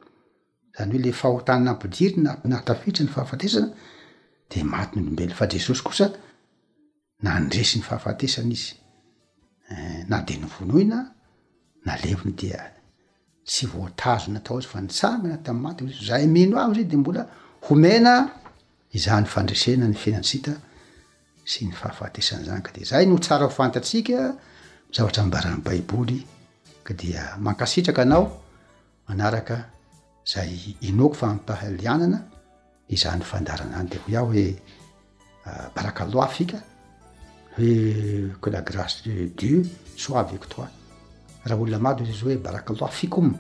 zany 0.77 0.93
hoe 0.93 1.03
le 1.07 1.13
fahotananampidiriy 1.21 2.21
natafiditra 2.51 3.05
ny 3.07 3.13
fahafatesana 3.15 3.69
de 4.55 4.65
maty 4.65 4.97
nyolombelo 4.99 5.35
fa 5.35 5.47
jesosy 5.53 5.83
kosa 5.83 6.05
eh, 6.07 6.15
na 7.23 7.41
ndresy 7.41 7.79
ny 7.79 7.83
fahafahtesany 7.85 8.53
izy 8.53 8.75
na 10.09 10.23
de 10.29 10.37
novonoina 10.39 10.99
na 11.85 11.97
levony 11.97 12.33
dia 12.37 12.61
tsy 13.47 13.67
voatazo 13.67 14.31
natao 14.31 14.59
izy 14.61 14.69
fa 14.69 14.81
nisangana 14.81 15.39
tam 15.45 15.59
maty 15.63 15.85
zay 16.09 16.27
mino 16.27 16.59
avo 16.61 16.73
izyy 16.73 16.89
de 16.91 16.97
mbola 16.97 17.23
homena 17.69 18.15
iza 18.93 19.21
ny 19.21 19.27
fandresena 19.27 19.89
ny 19.89 19.97
finantsita 20.05 20.53
sy 21.51 21.61
ny 21.67 21.75
fahafahtesany 21.81 22.45
zany 22.49 22.63
ka 22.67 22.73
de 22.77 22.85
zay 22.85 23.05
no 23.07 23.19
tsara 23.19 23.47
hofantatsika 23.49 24.17
zavatra 24.95 25.23
mibarany 25.25 25.63
baiboly 25.67 26.19
ka 26.87 26.93
dia 27.01 27.23
mankasitraka 27.45 28.03
anao 28.03 28.25
manaraka 29.09 29.57
zay 30.33 30.51
inoko 30.89 31.15
fampahalianana 31.21 32.19
izany 32.89 33.23
fandarana 33.23 33.79
any 33.81 33.89
de 33.89 33.99
ho 33.99 34.11
iaho 34.11 34.27
hoe 34.33 34.63
ah, 35.47 35.71
barakaloi 35.75 36.29
fika 36.29 36.61
e 37.59 38.31
qe 38.41 38.51
la 38.51 38.61
grace 38.61 39.03
de 39.07 39.27
dieu 39.35 39.63
soit 39.97 40.21
avec 40.21 40.49
trois 40.49 40.69
raha 41.45 41.57
olona 41.59 41.79
mado 41.79 42.05
izy 42.05 42.13
izy 42.13 42.25
hoe 42.25 42.37
baraka 42.37 42.75
loi 42.79 42.91
fika 42.91 43.17
oma 43.17 43.39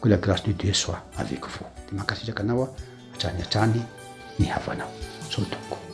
ko 0.00 0.08
la 0.08 0.16
grâce 0.18 0.44
de 0.46 0.52
dieu 0.52 0.72
soit 0.74 1.02
aveko 1.16 1.48
va 1.48 1.72
de 1.90 1.94
mahankasitraka 1.96 2.42
anao 2.42 2.64
a 2.64 2.68
atranyatrany 3.14 3.80
mihavanao 4.38 4.90
sao 5.30 5.44
toko 5.44 5.87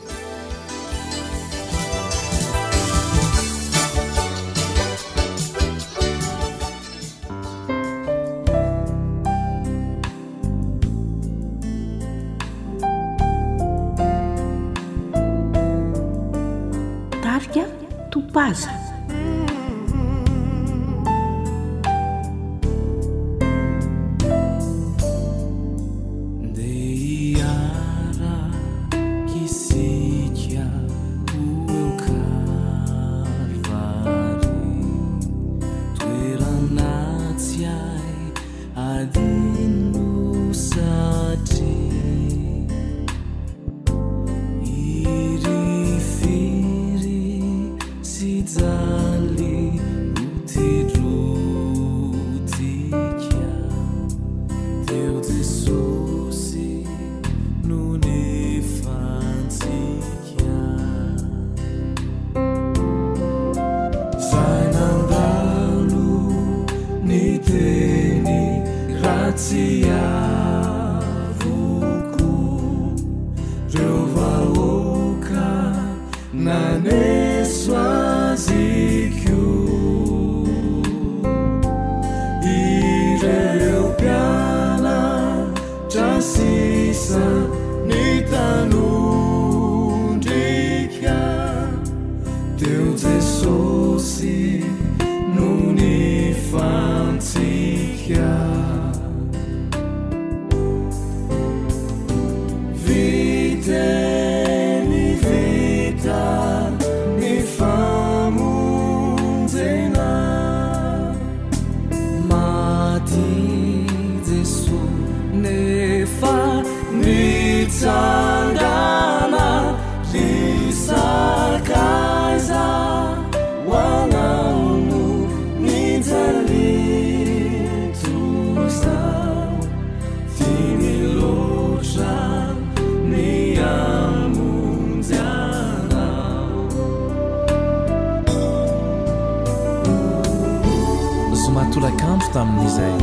tamin'izay 142.35 142.93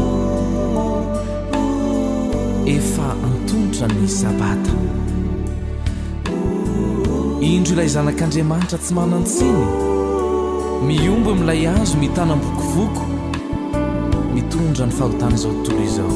efa 2.76 3.06
antontra 3.28 3.86
ny 3.98 4.08
sabata 4.20 4.74
indro 7.50 7.72
ilay 7.76 7.88
zanak'andriamanitra 7.96 8.78
tsy 8.82 8.92
manantseny 8.98 9.62
miombo 10.88 11.30
min'ilay 11.38 11.62
azo 11.80 11.96
mitanam-bokovoko 12.02 13.04
mitondra 14.34 14.84
ny 14.88 14.92
fahotanaizao 14.98 15.52
tontolo 15.54 15.82
izao 15.88 16.14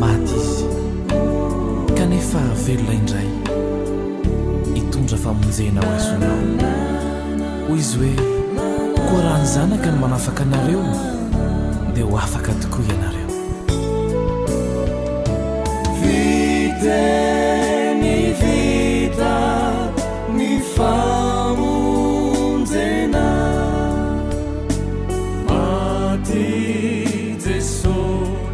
maty 0.00 0.34
izy 0.46 0.64
kanefa 1.96 2.40
velonaindray 2.64 3.28
hitondra 4.76 5.16
famonjena 5.24 5.80
ho 5.84 5.88
azonao 5.94 6.44
ho 7.68 7.72
izy 7.84 7.96
hoe 8.16 8.38
arahany 9.18 9.46
zanaka 9.46 9.90
ny 9.90 9.98
manafaka 9.98 10.42
anareo 10.46 10.84
de 11.94 12.02
ho 12.06 12.14
afaka 12.24 12.50
tokoa 12.62 12.82
ianareo 12.86 13.28
vite 15.98 17.04
ny 18.02 18.22
vita 18.40 19.36
ny 20.36 20.54
famonjena 20.74 23.24
mati 25.48 26.48
jeso 27.44 27.96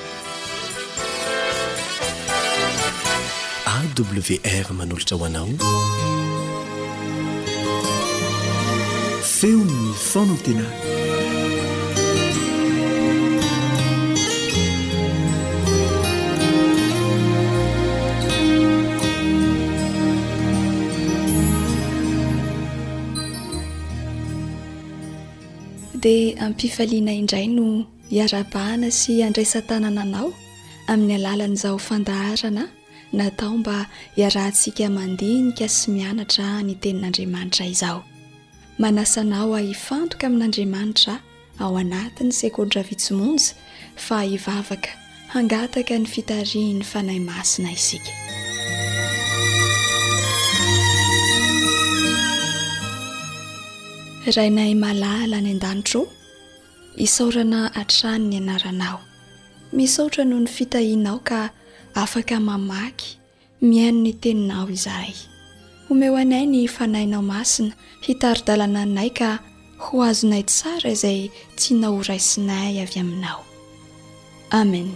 awr 3.75 4.66
manolotra 4.81 5.14
hoanao 5.21 5.51
feo 9.38 9.59
ny 9.71 9.85
fanantenana 10.11 10.75
dia 26.03 26.40
ampifaliana 26.47 27.12
indray 27.21 27.47
no 27.57 27.69
iara-bahana 28.14 28.88
sy 29.01 29.12
andrasan-tanana 29.27 30.03
anao 30.07 30.29
amin'ny 30.92 31.14
alalanaizao 31.19 31.77
fandaharana 31.87 32.64
natao 33.21 33.53
mba 33.61 33.77
hiarahntsika 34.16 34.87
mandinika 34.97 35.66
sy 35.77 35.85
mianatra 35.97 36.49
ny 36.66 36.75
tenin'andriamanitra 36.83 37.64
izaho 37.75 38.01
manasanao 38.83 39.49
a 39.59 39.61
hifantoka 39.71 40.25
amin'andriamanitra 40.31 41.14
ao 41.64 41.73
anatin'ny 41.83 42.33
secondra 42.42 42.81
vitsimonjy 42.90 43.47
fa 44.07 44.19
hivavaka 44.31 44.90
hangataka 45.35 45.95
ny 46.03 46.07
fitarihany 46.14 46.83
fanahy 46.92 47.21
masina 47.31 47.71
isika 47.79 48.12
rainay 54.38 54.71
mahalala 54.83 55.35
any 55.40 55.51
an-danitro 55.55 56.01
isaorana 56.97 57.71
a-trano 57.77 58.25
ny 58.27 58.37
anaranao 58.41 58.99
misaotra 59.73 60.25
noho 60.25 60.41
ny 60.41 60.49
fitahinao 60.49 61.21
ka 61.29 61.51
afaka 61.95 62.41
mamaky 62.41 63.21
miaino 63.61 64.01
ny 64.05 64.13
teninao 64.13 64.69
izahay 64.73 65.13
homeo 65.89 66.17
anay 66.17 66.45
ny 66.47 66.67
fanainao 66.69 67.23
masina 67.23 67.73
hitari-dalana 68.01 68.89
nay 68.89 69.11
ka 69.13 69.39
ho 69.85 70.01
azonay 70.09 70.43
tsara 70.49 70.89
izay 70.97 71.21
tsy 71.59 71.71
naoraisinay 71.77 72.81
avy 72.81 72.97
aminao 73.01 73.45
amen 74.59 74.89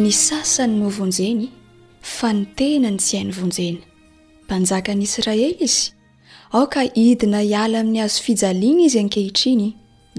ny 0.00 0.08
sasany 0.08 0.74
novonjeny 0.80 1.52
fa 2.02 2.32
nytena 2.34 2.90
ny 2.90 2.98
tsy 2.98 3.16
hainy 3.16 3.32
vonjena 3.36 3.80
mpanjaka 4.44 4.94
ny 4.94 5.02
israely 5.06 5.48
izy 5.66 5.90
aoka 6.52 6.82
idina 6.98 7.38
hiala 7.40 7.78
amin'ny 7.80 8.00
azo 8.04 8.22
fijaliana 8.26 8.82
izy 8.86 8.98
ankehitriny 9.02 9.66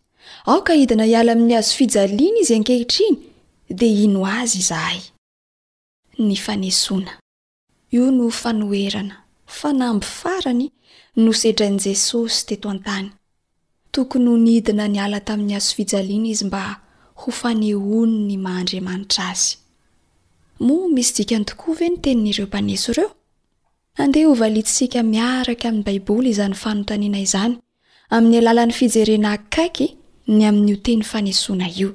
aoka 0.51 0.71
hidina 0.79 1.03
hiala 1.09 1.31
amin'ny 1.33 1.55
azo 1.59 1.71
fijaliana 1.77 2.39
izy 2.43 2.53
ankehitriny 2.57 3.15
dia 3.77 4.01
ino 4.05 4.21
azy 4.41 4.57
izahay 4.63 4.99
ny 6.27 6.35
fanesona 6.45 7.11
io 7.95 8.05
no 8.17 8.25
fanoerana 8.41 9.15
fanambo 9.57 10.05
farany 10.19 10.65
nosetran'i 11.25 11.79
jesosy 11.85 12.39
teto 12.47 12.67
an-tany 12.73 13.07
tokony 13.93 14.27
ho 14.29 14.35
nidina 14.45 14.85
niala 14.93 15.19
tamin'ny 15.27 15.55
azo 15.57 15.71
fijaliana 15.77 16.27
izy 16.33 16.45
mba 16.45 16.63
ho 17.21 17.27
fanehono 17.39 18.15
ny 18.29 18.37
mahandriamanitra 18.45 19.23
azy 19.33 19.55
moa 20.65 20.87
misy 20.95 21.13
dikany 21.17 21.45
tokoa 21.49 21.73
ve 21.79 21.87
no 21.89 21.97
teninyireompaneso 22.03 22.87
ireo 22.93 23.11
andeha 24.03 24.29
o 24.31 24.35
valitsika 24.41 25.01
miaraka 25.13 25.65
amin'ny 25.69 25.85
baiboly 25.87 26.29
izany 26.33 26.55
fanontaniana 26.63 27.19
izany 27.27 27.53
amin'ny 28.15 28.37
alalan'ny 28.41 28.73
fijerena 28.79 29.29
akaiky 29.37 29.87
ny 30.35 30.41
amin'n'io 30.49 30.77
teny 30.85 31.01
fanesona 31.11 31.67
io 31.81 31.89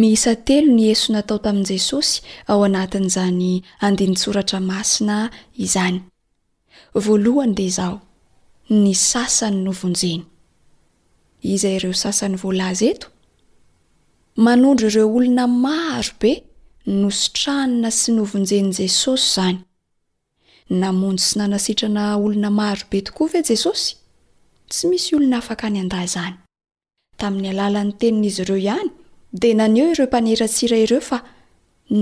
miisa 0.00 0.32
telo 0.46 0.68
ny 0.78 0.84
eso 0.94 1.08
natao 1.14 1.38
tamin'i 1.44 1.68
jesosy 1.72 2.12
ao 2.50 2.58
anatin'izany 2.68 4.14
soratra 4.24 4.58
masina 4.70 5.16
izany 5.66 5.96
voalohany 7.04 7.54
dia 7.58 7.72
zaho 7.78 7.96
ny 8.82 8.92
sasany 9.10 9.58
novonjeny 9.66 10.22
iza 11.54 11.68
ireo 11.76 11.94
sasany 12.04 12.36
volaz 12.44 12.78
eto 12.90 13.06
manondro 14.46 14.86
ireo 14.92 15.08
olona 15.16 15.44
marobe 15.64 16.32
nosotranina 17.00 17.90
sy 18.00 18.08
novonjeni 18.18 18.72
jesosy 18.78 19.26
zany 19.38 19.58
namonjo 20.72 21.18
sy 21.26 21.34
nanasitrana 21.38 22.16
olona 22.16 22.50
marobe 22.50 23.02
tokoa 23.02 23.28
ve 23.32 23.42
jesosy 23.48 23.94
tsy 24.70 24.86
misy 24.88 25.14
olona 25.16 25.36
afaka 25.38 25.66
any 25.66 25.78
andah 25.82 26.02
izany 26.08 26.34
tamin'ny 27.20 27.48
alalany 27.52 27.92
teninaizy 28.00 28.40
ireo 28.44 28.56
ihany 28.66 28.88
dia 29.40 29.54
naneo 29.58 29.86
ireo 29.92 30.06
mpaneratsira 30.10 30.76
ireo 30.84 31.00
fa 31.08 31.18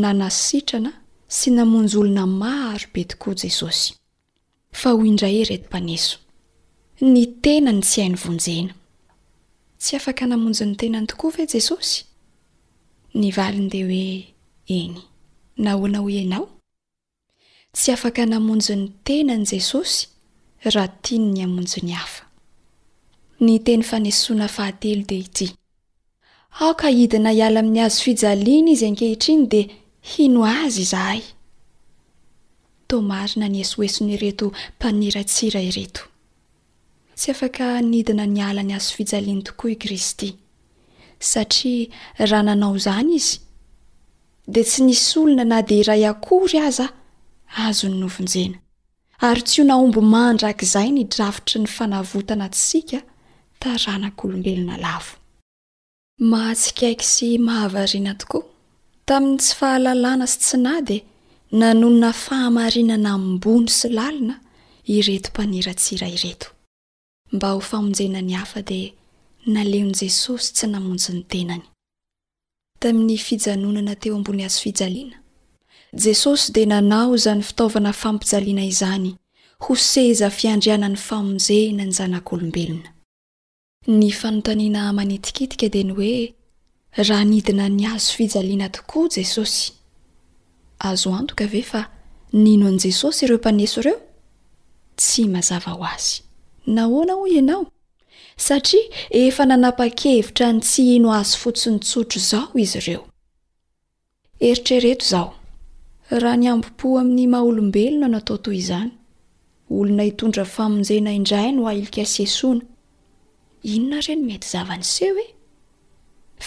nanasitrana 0.03 0.91
sy 1.39 1.49
namonjy 1.51 1.97
olona 2.03 2.25
maro 2.43 2.87
be 2.93 3.03
tokoa 3.11 3.35
jesosy 3.43 3.87
o 4.91 5.05
idray 5.11 5.37
erso 5.47 6.17
n 7.13 7.15
tenany 7.45 7.81
tsy 7.83 7.99
ainynjena 8.03 8.73
namonjy 10.31 10.65
ny 10.67 10.73
tenany 10.81 11.07
tokoa 11.11 11.31
ve 11.37 11.45
jesosy 11.55 11.99
tsy 17.77 17.91
afaka 17.97 18.23
namonjo 18.27 18.75
ny 18.81 18.89
tena 19.07 19.35
n' 19.39 19.47
jesosy 19.51 20.07
raha 20.67 20.89
tiny 21.05 21.29
ny 21.35 21.41
amonjo 21.47 21.79
ny 21.87 21.93
hafa 22.01 22.23
ny 23.45 23.55
teny 23.67 23.85
fanesoana 23.91 24.47
fahatelo 24.51 25.03
deity 25.11 25.47
aoka 26.61 26.91
idina 26.91 27.31
hiala 27.31 27.61
amin'ny 27.61 27.81
azo 27.87 28.03
fijaliana 28.05 28.71
izy 28.75 28.87
ankehitriny 28.91 29.43
di 29.53 29.61
hino 30.11 30.43
azy 30.45 30.83
zahay 30.93 31.21
tomarina 32.89 33.47
ny 33.49 33.61
esoesony 33.63 34.13
ireto 34.19 34.47
mpaniratsira 34.77 35.63
ireto 35.63 36.03
tsy 37.17 37.31
afaka 37.31 37.79
nidina 37.83 38.27
ny 38.27 38.41
ala 38.43 38.63
ny 38.63 38.75
azo 38.75 38.91
fijaliany 38.99 39.43
tokoa 39.47 39.71
i 39.71 39.77
kristy 39.77 40.35
satria 41.19 41.87
raha 42.19 42.43
nanao 42.43 42.77
izany 42.77 43.15
izy 43.15 43.39
dia 44.51 44.65
tsy 44.65 44.83
nisy 44.83 45.19
olona 45.19 45.45
na 45.45 45.63
dia 45.63 45.81
iray 45.87 46.03
akory 46.11 46.59
aza 46.59 46.87
a 46.91 47.00
azony 47.59 47.97
novonjena 47.99 48.59
ary 49.19 49.43
tsy 49.43 49.61
ho 49.63 49.67
naombo 49.67 50.01
mandrakizay 50.01 50.91
nidrafitry 50.95 51.59
ny 51.63 51.67
fanavotana 51.69 52.45
atsika 52.49 52.99
taranak' 53.61 54.25
olombelona 54.25 54.77
lavo 54.85 55.13
mahatsikaiky 56.31 57.07
sy 57.15 57.29
mahavariana 57.47 58.15
tokoa 58.21 58.45
taminy 59.09 59.37
tsy 59.41 59.55
fahalalàna 59.59 60.27
sy 60.33 60.39
tsy 60.43 60.57
nay 60.65 60.81
dia 60.89 61.03
nanoona 61.61 62.11
fahamarinana 62.25 63.13
mbony 63.19 63.69
sy 63.79 63.89
lalina 63.99 64.35
ireto 64.97 65.31
paniratsira 65.37 66.07
ireto 66.17 66.49
mba 67.35 67.49
ho 67.55 67.61
famonjenany 67.71 68.33
hafa 68.41 68.61
dia 68.69 68.91
naleon' 69.55 69.93
jesosy 70.01 70.47
tsy 70.55 70.65
namonjy 70.73 71.11
ny 71.15 71.23
tenany 71.31 71.67
jesosy 75.93 76.53
dea 76.53 76.65
nanao 76.67 77.17
zany 77.17 77.43
fitaovana 77.43 77.93
fampijaliana 77.93 78.65
izany 78.65 79.15
ho 79.61 79.77
seza 79.77 80.31
fiandrianany 80.31 80.97
famonjena 80.97 81.85
ny 81.85 81.93
zanak'olombelona 81.93 82.89
ny 83.87 84.11
fanontanina 84.11 84.93
manitikitika 84.93 85.69
dia 85.69 85.83
nyhoe 85.85 86.35
raha 86.97 87.25
nidina 87.25 87.69
ny 87.69 87.87
azo 87.87 88.13
fijaliana 88.17 88.69
tokoa 88.69 89.09
jesosy 89.09 89.73
azo 90.79 91.15
antoka 91.15 91.45
ave 91.45 91.63
fa 91.63 91.91
nino 92.33 92.69
ani 92.69 92.79
jesosy 92.79 93.25
ireo 93.25 93.39
mpaneso 93.39 93.81
ireo 93.81 94.01
tsy 94.97 95.25
mazava 95.27 95.71
ho 95.71 95.85
azy 95.85 96.23
nahoana 96.67 97.13
hoy 97.15 97.31
ianao 97.35 97.67
satria 98.37 98.83
efa 99.11 99.45
nanapa-kevitra 99.45 100.53
ny 100.53 100.61
tsy 100.61 100.83
hino 100.83 101.13
azo 101.15 101.37
fotsiny 101.39 101.79
tsotro 101.81 102.21
izao 102.21 102.49
izy 102.55 102.79
ireo 102.79 103.07
raha 106.19 106.37
ny 106.37 106.51
ambim-po 106.51 106.99
amin'ny 106.99 107.27
maha 107.31 107.45
olombelona 107.49 108.09
no 108.11 108.19
ataotoy 108.21 108.57
izany 108.61 108.91
olona 109.71 110.05
itondra 110.11 110.45
famonjena 110.55 111.11
indrai 111.19 111.51
no 111.55 111.63
ailkasesoana 111.71 112.65
inona 113.73 113.99
ire 114.05 114.15
no 114.19 114.25
mety 114.31 114.47
zavanyseho 114.53 115.23
e 115.27 115.27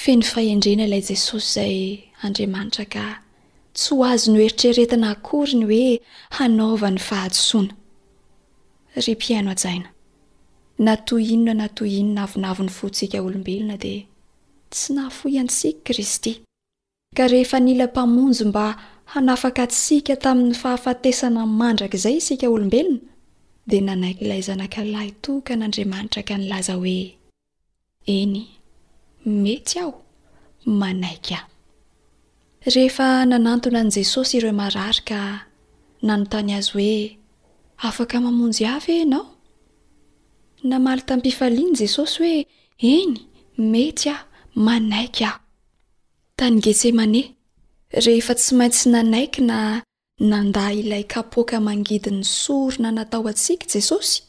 feny 0.04 0.22
faendrena 0.32 0.84
ilay 0.88 1.04
jesosy 1.10 1.48
izay 1.48 1.76
andriamanitra 2.26 2.86
ka 2.94 3.06
tsy 3.80 3.90
ho 3.96 4.04
azo 4.12 4.28
no 4.34 4.40
eritreretina 4.48 5.06
akoryny 5.16 5.64
hoe 5.72 5.92
hanaova 6.38 6.88
ny 6.92 7.00
fahatsoana 7.08 7.74
ry 9.06 9.16
piaino 9.24 9.50
ajaina 9.56 9.90
natoy 10.86 11.24
inona 11.36 11.54
natoy 11.62 11.92
inona 12.02 12.22
avonavony 12.28 12.72
fontsika 12.80 13.24
olombelona 13.28 13.76
dia 13.84 14.04
tsy 14.72 14.88
nahafoiantsika 14.96 15.80
kristy 15.88 16.32
ka 17.18 17.24
rehefa 17.32 17.58
nilamonjmba 17.64 18.66
hanafaka 19.06 19.64
atsika 19.64 20.16
tamin'ny 20.16 20.56
fahafatesana 20.62 21.42
mandraka 21.60 21.98
izay 22.00 22.18
isika 22.22 22.46
olombelona 22.56 23.00
dia 23.70 23.82
nanaiky 23.88 24.22
ilay 24.26 24.42
zanakalahitoka 24.48 25.52
n'andriamanitra 25.58 26.22
ka 26.28 26.34
nilaza 26.40 26.74
hoe 26.80 27.00
eny 28.18 28.40
metsy 29.44 29.76
aho 29.82 29.94
manaik 30.82 31.28
aho 31.38 31.48
rehef 32.74 32.98
nanantona 33.30 33.78
an'i 33.82 33.94
jesosy 33.98 34.34
ireomarary 34.40 35.02
ka 35.10 35.20
nanontany 36.08 36.52
azy 36.58 36.72
hoe 36.76 36.96
afaka 37.88 38.16
mamonjy 38.26 38.64
avy 38.76 38.96
anao 39.06 39.26
namaly 40.70 41.02
ta 41.08 41.14
mpifalian'i 41.20 41.76
jesosy 41.82 42.18
hoe 42.22 42.36
eny 42.96 43.14
metsy 43.74 44.08
ao 44.16 44.24
manaiky 44.66 45.24
aho 45.30 45.40
rehefa 47.94 48.34
tsy 48.36 48.56
maintsy 48.56 48.90
nanaiky 48.90 49.42
na 49.42 49.84
nanda 50.20 50.74
ilay 50.74 51.04
kapoaka 51.14 51.58
mangidi 51.62 52.10
ny 52.18 52.24
soryna 52.26 52.90
natao 52.92 53.28
antsika 53.30 53.66
jesosy 53.70 54.24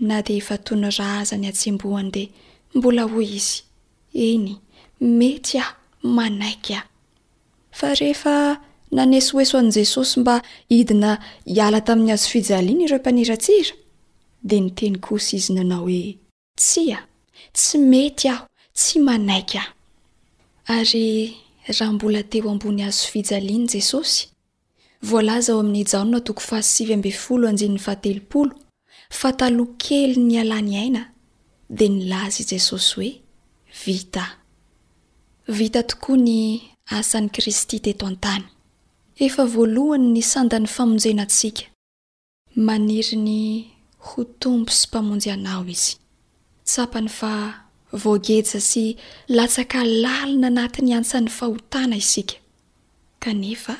na 0.00 0.22
dia 0.22 0.36
efa 0.38 0.54
toy 0.58 0.78
ny 0.78 0.90
ra 0.98 1.18
aza 1.20 1.34
ny 1.36 1.48
atsimbohany 1.50 2.10
dea 2.14 2.28
mbola 2.74 3.02
hoy 3.10 3.26
izy 3.34 3.62
eny 4.14 4.56
mety 5.00 5.58
aho 5.58 5.74
manaiky 6.02 6.72
aho 6.78 6.88
fa 7.72 7.94
rehefa 7.94 8.60
nanesy 8.94 9.32
hoeso 9.32 9.58
an'i 9.58 9.70
jesosy 9.72 10.20
mba 10.20 10.42
idina 10.68 11.18
hiala 11.46 11.80
tamin'ny 11.80 12.12
azo 12.12 12.28
fijaliana 12.28 12.82
ireo 12.84 12.98
mpaniratsira 12.98 13.74
dia 14.46 14.60
niteny 14.60 14.98
kosy 14.98 15.36
izy 15.36 15.52
nanao 15.52 15.82
hoe 15.84 16.16
tsy 16.58 16.92
ao 16.94 17.04
tsy 17.52 17.78
mety 17.78 18.28
aho 18.30 18.44
tsy 18.74 18.98
manaiky 18.98 19.58
aho 19.58 19.70
ar 20.66 20.86
raha 21.78 21.92
mbola 21.92 22.22
teo 22.22 22.50
ambony 22.50 22.82
azo 22.82 23.06
fijaliny 23.12 23.66
jesosy 23.68 24.28
volay 25.02 25.40
zao 25.40 25.60
aminy 25.60 25.84
jaonao 25.84 26.20
too910 26.20 28.52
fa 29.10 29.32
taloh 29.32 29.68
kely 29.78 30.16
ny 30.16 30.40
alayny 30.40 30.76
aina 30.76 31.10
dia 31.70 31.88
nilazy 31.88 32.42
i 32.42 32.46
jesosy 32.46 32.94
hoe 32.94 33.22
vita 33.86 34.36
vita 35.48 35.82
tokoany 35.82 36.60
asany 36.86 37.28
kristy 37.28 37.80
teto 37.80 38.06
an-tany 38.06 38.42
efa 39.16 39.46
voalohany 39.46 40.08
nisandany 40.12 40.66
famonjenantsika 40.66 41.62
maniri 42.56 43.16
ny 43.16 43.64
ho 43.98 44.24
tompo 44.24 44.72
sy 44.72 44.88
mpamonjy 44.88 45.30
anao 45.30 45.64
izytsapany 45.66 47.08
fa 47.08 47.66
voagesa 47.92 48.60
sy 48.62 48.94
latsaka 49.28 49.82
lalina 49.84 50.46
anatiny 50.46 50.94
antsan'ny 50.94 51.26
fahotana 51.28 51.96
isika 51.98 52.38
kanefa 53.20 53.74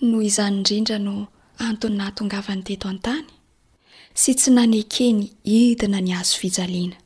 noho 0.00 0.24
izany 0.24 0.56
indrindra 0.64 0.96
no 0.98 1.28
antonyna 1.60 2.08
hatongavany 2.08 2.64
teto 2.64 2.88
an-tany 2.88 3.28
sy 4.16 4.32
tsy 4.34 4.50
nanekeny 4.56 5.20
hidina 5.44 6.00
ny 6.00 6.12
azo 6.16 6.40
fijaliana 6.40 6.96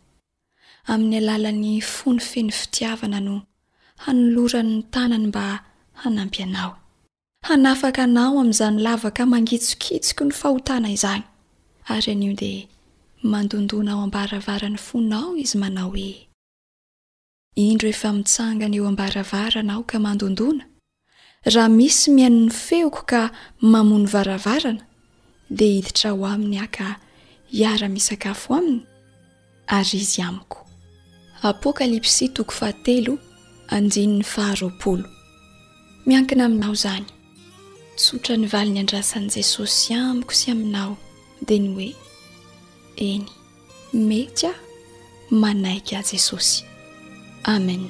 amin'ny 0.86 1.18
alalan'ny 1.18 1.80
fony 1.82 2.20
feny 2.22 2.50
fitiavana 2.54 3.18
no 3.20 3.42
hanoloranyny 4.06 4.86
tanany 4.94 5.26
mba 5.26 5.44
hanampy 6.00 6.42
anao 6.46 6.78
hanafaka 7.42 8.02
anao 8.06 8.38
amin'izany 8.40 8.78
lavaka 8.86 9.26
mangitsokitsoky 9.26 10.24
ny 10.24 10.30
fahotana 10.40 10.88
izany 10.94 11.22
ary 11.90 12.10
anio 12.14 12.32
dia 12.38 12.66
mandondonao 13.30 14.02
ambaaravarany 14.06 14.78
fonao 14.78 15.34
izy 15.36 15.58
manao 15.58 15.90
hoe 15.90 16.25
indro 17.64 17.86
efa 17.94 18.08
mitsangana 18.16 18.76
eo 18.78 18.86
ambaravara 18.92 19.60
na 19.66 19.72
ao 19.74 19.82
ka 19.90 19.96
mandondona 20.04 20.64
raha 21.54 21.68
misy 21.78 22.06
miainony 22.16 22.52
feoko 22.66 23.00
ka 23.10 23.20
mamony 23.72 24.06
varavarana 24.14 24.82
dia 25.56 25.72
hiditra 25.76 26.08
ho 26.16 26.24
aminy 26.32 26.56
haka 26.62 26.86
hiara-misakafo 27.52 28.48
aminy 28.58 28.82
ary 29.76 29.96
izy 30.02 30.20
amikokls 30.22 32.16
miankina 36.08 36.42
aminao 36.48 36.72
izany 36.78 37.06
sotra 38.06 38.34
nyvaliny 38.42 38.78
andrasan' 38.82 39.28
jesosy 39.36 39.88
amiko 40.06 40.32
sy 40.40 40.46
aminao 40.54 40.92
dia 41.46 41.58
ny 41.62 41.68
hoe 41.76 41.90
eny 43.08 43.24
metya 44.08 44.50
manaika 45.42 45.98
jesosy 46.10 46.60
آمن 47.46 47.88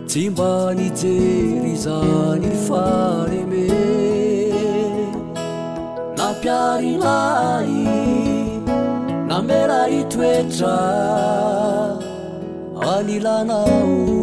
tsy 0.09 0.23
mba 0.33 0.53
nijery 0.79 1.75
zany 1.85 2.49
fareme 2.67 3.69
nampiarilay 6.19 7.73
nameray 9.29 9.97
toetra 10.13 10.77
anilanao 12.95 14.20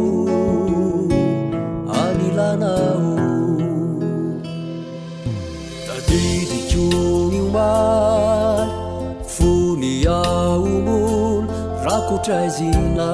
kotraizina 12.08 13.08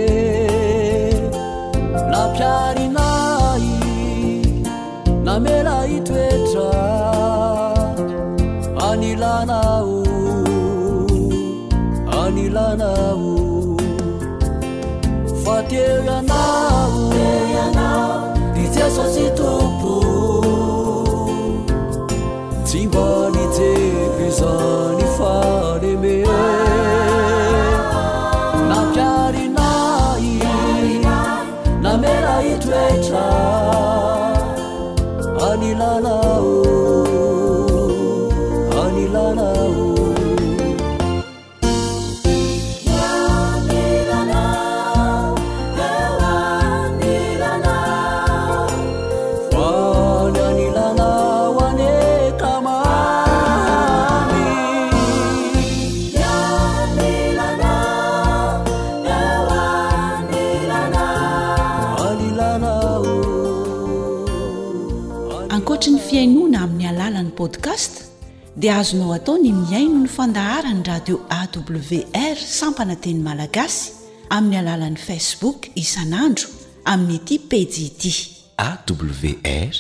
dia 68.57 68.77
azonao 68.77 69.13
atao 69.13 69.37
ny 69.37 69.51
miaino 69.53 69.99
ny 70.01 70.07
fandahara 70.09 70.71
ny 70.73 70.81
radio 70.83 71.17
awr 71.29 72.35
sampana 72.37 72.95
teny 73.03 73.19
malagasy 73.21 73.91
amin'ny 74.35 74.57
alalan'i 74.61 74.97
facebook 75.07 75.69
isan'andro 75.77 76.49
amin'ny 76.89 77.21
iti 77.21 77.35
pejy 77.49 77.81
ity 77.89 78.13
awr 78.57 79.75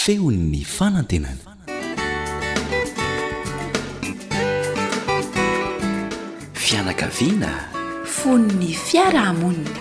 feon'ny 0.00 0.60
fanantenany 0.76 1.42
fianakaviana 6.64 7.52
fon 8.18 8.48
ny 8.58 8.70
fiarahamonna 8.86 9.74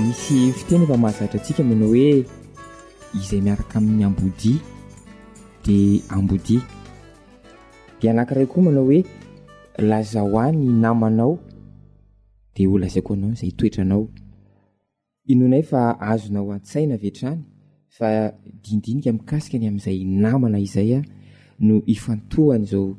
misy 0.00 0.36
fotoanaefa 0.56 0.96
mahazatrantsika 1.04 1.60
mana 1.70 1.86
oe 1.92 2.08
izay 3.14 3.40
miaraka 3.40 3.78
amin'ny 3.78 4.04
ambodia 4.04 4.56
di 5.64 6.02
ambodia 6.08 6.60
dia 8.00 8.10
anakiray 8.10 8.46
koa 8.46 8.62
manao 8.64 8.84
hoe 8.86 9.02
lazahoany 9.78 10.64
namanao 10.82 11.38
dia 12.56 12.68
hola 12.68 12.86
zaiko 12.88 13.14
anaoizay 13.14 13.50
toetranao 13.52 14.08
inonay 15.26 15.62
fa 15.62 16.00
azonao 16.00 16.52
an-tsaina 16.52 16.96
vetrany 16.96 17.42
fa 17.88 18.32
dinidinika 18.64 19.12
mikasika 19.12 19.58
ny 19.58 19.68
amin'izay 19.68 19.98
namana 20.04 20.58
izaya 20.58 21.02
no 21.60 21.82
ifantohany 21.86 22.64
izao 22.64 22.96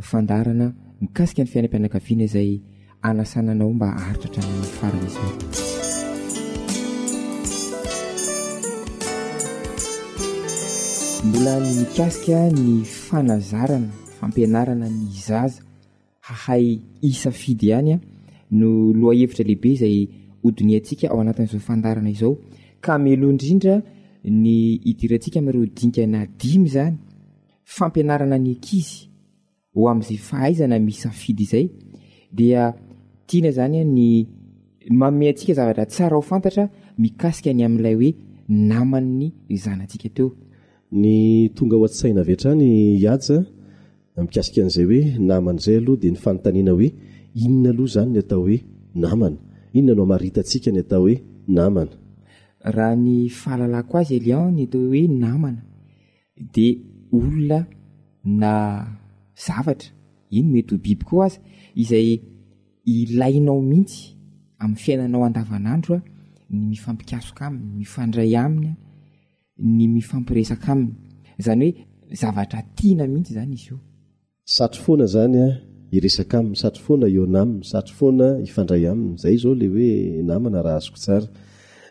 fandarana 0.00 0.72
mikasika 1.00 1.42
ny 1.42 1.48
fiainampianakaviana 1.50 2.26
zay 2.26 2.60
anasananao 3.02 3.72
mba 3.72 3.92
aritratra 3.96 4.42
ny 4.44 4.62
farana 4.78 5.06
izay 5.06 5.76
mbola 11.28 11.60
mikasika 11.60 12.48
ny 12.50 12.84
fanazarana 12.84 13.88
fampianarana 14.20 14.88
ny 14.88 15.08
zaza 15.26 15.60
ahay 16.24 16.78
isafidy 17.02 17.72
anya 17.74 17.98
no 18.50 18.68
lohahevitralehibe 18.96 19.74
zay 19.80 19.96
odiniantsika 20.44 21.10
ao 21.10 21.20
anatin'zao 21.20 21.60
fandarana 21.60 22.10
izao 22.10 22.32
kameloindrindra 22.86 23.74
ny 24.24 24.48
idiraantsika 24.90 25.38
amin''ireo 25.40 25.66
dinkana 25.66 26.24
dimy 26.40 26.68
zany 26.74 26.96
fampianarana 27.76 28.38
ny 28.38 28.56
akizy 28.56 29.08
ho 29.74 29.88
amin'izay 29.90 30.16
fahaizana 30.18 30.78
miisafidy 30.80 31.42
izay 31.44 31.66
dia 32.32 32.72
tiana 33.26 33.50
zany 33.50 33.84
ny 33.84 34.26
maome 34.90 35.32
ntsika 35.32 35.52
zavatra 35.54 35.86
tsara 35.92 36.16
ho 36.16 36.22
fantatra 36.22 36.70
mikasika 36.98 37.52
ny 37.52 37.64
amin'ilay 37.64 37.94
hoe 37.94 38.10
namany 38.48 39.32
ny 39.48 39.56
zanantsika 39.56 40.08
teo 40.08 40.32
ny 40.92 41.50
tonga 41.54 41.76
hohan-tsaina 41.76 42.22
vihatrany 42.24 42.96
iaja 42.96 43.44
mikasika 44.16 44.60
an'izay 44.62 44.84
hoe 44.86 45.00
namana 45.20 45.58
izay 45.60 45.76
aloha 45.78 45.96
dia 46.02 46.10
ny 46.10 46.16
fanontanina 46.22 46.72
hoe 46.72 46.88
inona 47.44 47.70
aloha 47.74 47.88
zany 47.94 48.10
ny 48.14 48.18
atao 48.20 48.40
hoe 48.46 48.56
namana 49.00 49.36
inona 49.78 49.92
alo 49.94 50.06
maritantsika 50.10 50.70
ny 50.74 50.80
atao 50.80 51.00
hoe 51.02 51.14
namana 51.46 51.92
raha 52.76 52.96
ny 53.02 53.28
fahalalay 53.40 53.84
ko 53.90 53.94
azy 54.00 54.14
elion 54.18 54.54
ny 54.56 54.62
etaho 54.64 54.84
hoe 54.90 55.04
namana 55.22 55.60
dia 56.54 56.74
olona 57.16 57.58
na 58.24 58.52
zavatra 59.44 59.90
iny 60.36 60.48
mety 60.52 60.72
ho 60.74 60.78
biby 60.84 61.04
koa 61.08 61.26
azy 61.28 61.36
izay 61.82 62.08
ilainao 62.86 63.60
mihitsy 63.70 64.00
amin'ny 64.60 64.80
fiainanao 64.82 65.24
andavanandro 65.26 65.94
a 65.96 66.02
ny 66.56 66.64
mifampikasoka 66.72 67.44
aminy 67.46 67.66
mifandray 67.78 68.34
aminy 68.36 68.72
ny 69.58 69.88
mifampiresaka 69.88 70.72
aminy 70.72 70.94
zany 71.38 71.68
hoe 71.72 71.84
zavatra 72.20 72.60
tiana 72.76 73.06
mihitsy 73.06 73.34
zany 73.34 73.52
izy 73.54 73.66
io 73.70 73.78
satro 74.56 74.80
foana 74.84 75.06
zany 75.14 75.36
a 75.44 75.48
iresaka 75.96 76.34
aminy 76.38 76.56
satro 76.62 76.82
foana 76.84 77.06
eonamina 77.14 77.64
satro 77.70 77.94
foana 77.98 78.26
ifandray 78.46 78.84
aminy 78.92 79.12
zay 79.22 79.36
zao 79.42 79.54
la 79.60 79.66
hoe 79.66 80.22
namana 80.28 80.62
raha 80.64 80.78
azoko 80.80 80.98
tsara 81.02 81.26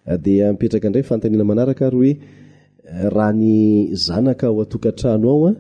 ah, 0.07 0.17
dia 0.25 0.45
mipetraka 0.51 0.87
indray 0.87 1.03
fantanina 1.09 1.43
manaraka 1.49 1.83
ary 1.87 1.97
oe 2.03 2.11
ah, 2.13 3.09
raha 3.15 3.33
ny 3.39 3.51
zanaka 4.05 4.47
ao 4.47 4.61
atokantrano 4.61 5.27
ao 5.33 5.47
a 5.49 5.53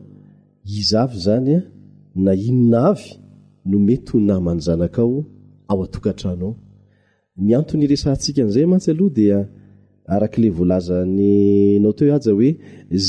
izavy 0.79 1.17
zany 1.25 1.55
a 1.59 1.61
na 2.25 2.33
innavy 2.49 3.05
no 3.69 3.77
mety 3.87 4.11
ho 4.11 4.17
namany 4.19 4.59
zanakaao 4.67 5.25
ao 5.69 5.83
atokantrano 5.83 6.47
ao 6.47 6.57
miantony 7.45 7.83
iresantsika 7.87 8.39
an'izay 8.43 8.65
mantsy 8.71 8.91
aloha 8.91 9.13
dia 9.19 9.39
arak'le 10.15 10.47
voalazany 10.57 11.21
nao 11.83 11.93
teo 11.97 12.09
aja 12.17 12.31
hoe 12.37 12.49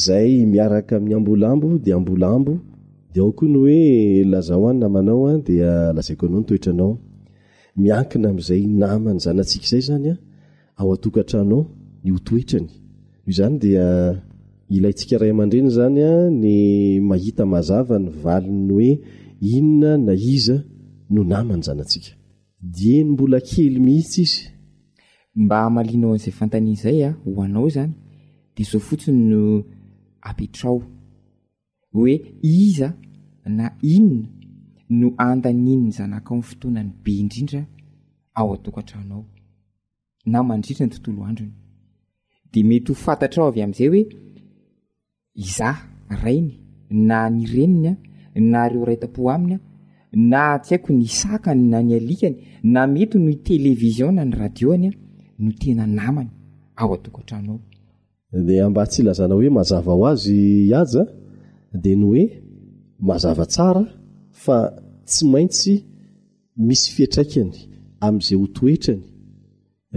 zay 0.04 0.30
miaraka 0.52 0.94
mi 1.04 1.12
ambolambo 1.18 1.68
di 1.84 1.90
ambolambo 1.98 2.52
de 3.12 3.18
ao 3.24 3.32
kony 3.38 3.54
hoe 3.62 3.80
lazaoany 4.32 4.78
namanao 4.82 5.22
a 5.30 5.32
dia 5.46 5.70
lazaiko 5.96 6.22
anao 6.26 6.36
notoetranao 6.40 6.90
miankina 7.82 8.26
am'izay 8.32 8.62
namany 8.82 9.18
zanyantsika 9.24 9.64
izay 9.68 9.82
zany 9.88 10.06
a 10.12 10.14
ao 10.80 10.88
atokatranao 10.96 11.60
ny 12.02 12.08
ho 12.14 12.18
toetrany 12.26 12.68
i 13.30 13.32
zany 13.38 13.54
dia 13.62 13.86
ilayntsika 14.76 15.14
ray 15.20 15.30
ama-dreny 15.34 15.68
zany 15.76 15.98
a 16.10 16.12
ny 16.42 16.50
mahita 17.10 17.44
mazava 17.52 17.96
ny 18.04 18.08
valiny 18.24 18.68
hoe 18.74 18.90
inona 19.56 19.92
na 20.06 20.14
iza 20.36 20.56
no 21.14 21.20
namany 21.32 21.62
zanyantsika 21.66 22.10
diny 22.76 23.10
mbola 23.12 23.38
kely 23.50 23.76
mihitsy 23.86 24.20
izy 24.24 24.57
mba 25.38 25.56
hamalianao 25.62 26.12
an'izay 26.12 26.32
fantanian' 26.34 26.76
izay 26.78 27.02
a 27.06 27.10
hoanao 27.24 27.68
zany 27.70 27.92
dia 28.54 28.66
zao 28.70 28.80
fotsiny 28.80 29.22
no 29.30 29.62
apetrao 30.20 30.82
hoe 31.92 32.14
iza 32.42 32.88
na 33.44 33.70
inona 33.82 34.28
no 34.90 35.12
andanyinny 35.16 35.90
zanakao 35.90 36.36
nny 36.36 36.42
fotoanany 36.42 36.90
be 37.04 37.12
indrindra 37.12 37.64
ao 38.34 38.54
a-tokantranao 38.54 39.24
na 40.26 40.42
mandridra 40.42 40.86
ny 40.86 40.92
tontolo 40.92 41.24
androny 41.24 41.52
dia 42.52 42.64
mety 42.64 42.92
ho 42.92 42.94
fantatrao 42.94 43.46
avy 43.46 43.62
amin'izay 43.62 43.88
hoe 43.90 44.06
iza 45.34 45.76
rainy 46.22 46.58
na 46.90 47.30
nyreninya 47.30 47.96
na 48.34 48.68
reo 48.68 48.84
ray 48.84 48.96
ta-po 48.96 49.30
aminy 49.30 49.54
a 49.54 49.58
na 50.12 50.58
tsy 50.58 50.74
haiko 50.74 50.92
ny 50.92 51.06
sakany 51.06 51.62
na 51.68 51.82
ny 51.82 51.94
alikany 51.94 52.36
na 52.62 52.86
mety 52.86 53.18
ny 53.18 53.34
television 53.34 54.14
na 54.14 54.24
ny 54.24 54.32
radiony 54.36 54.86
a 54.86 55.07
no 55.44 55.50
tena 55.60 55.84
namany 56.00 56.30
ao 56.80 56.88
a-tokoan-tranoao 56.96 57.60
dia 58.48 58.64
mba 58.70 58.80
a 58.84 58.88
tsy 58.90 58.98
ilazana 59.02 59.34
hoe 59.38 59.50
mazava 59.58 59.92
ho 59.98 60.02
azy 60.12 60.38
haza 60.76 61.02
dia 61.82 61.96
no 62.00 62.06
hoe 62.12 62.24
mazava 63.08 63.44
tsara 63.52 63.84
fa 64.44 64.56
tsy 65.08 65.22
maintsy 65.32 65.74
misy 66.66 66.88
fietraikany 66.96 67.52
amn'izay 68.04 68.38
ho 68.40 68.46
toetrany 68.56 69.02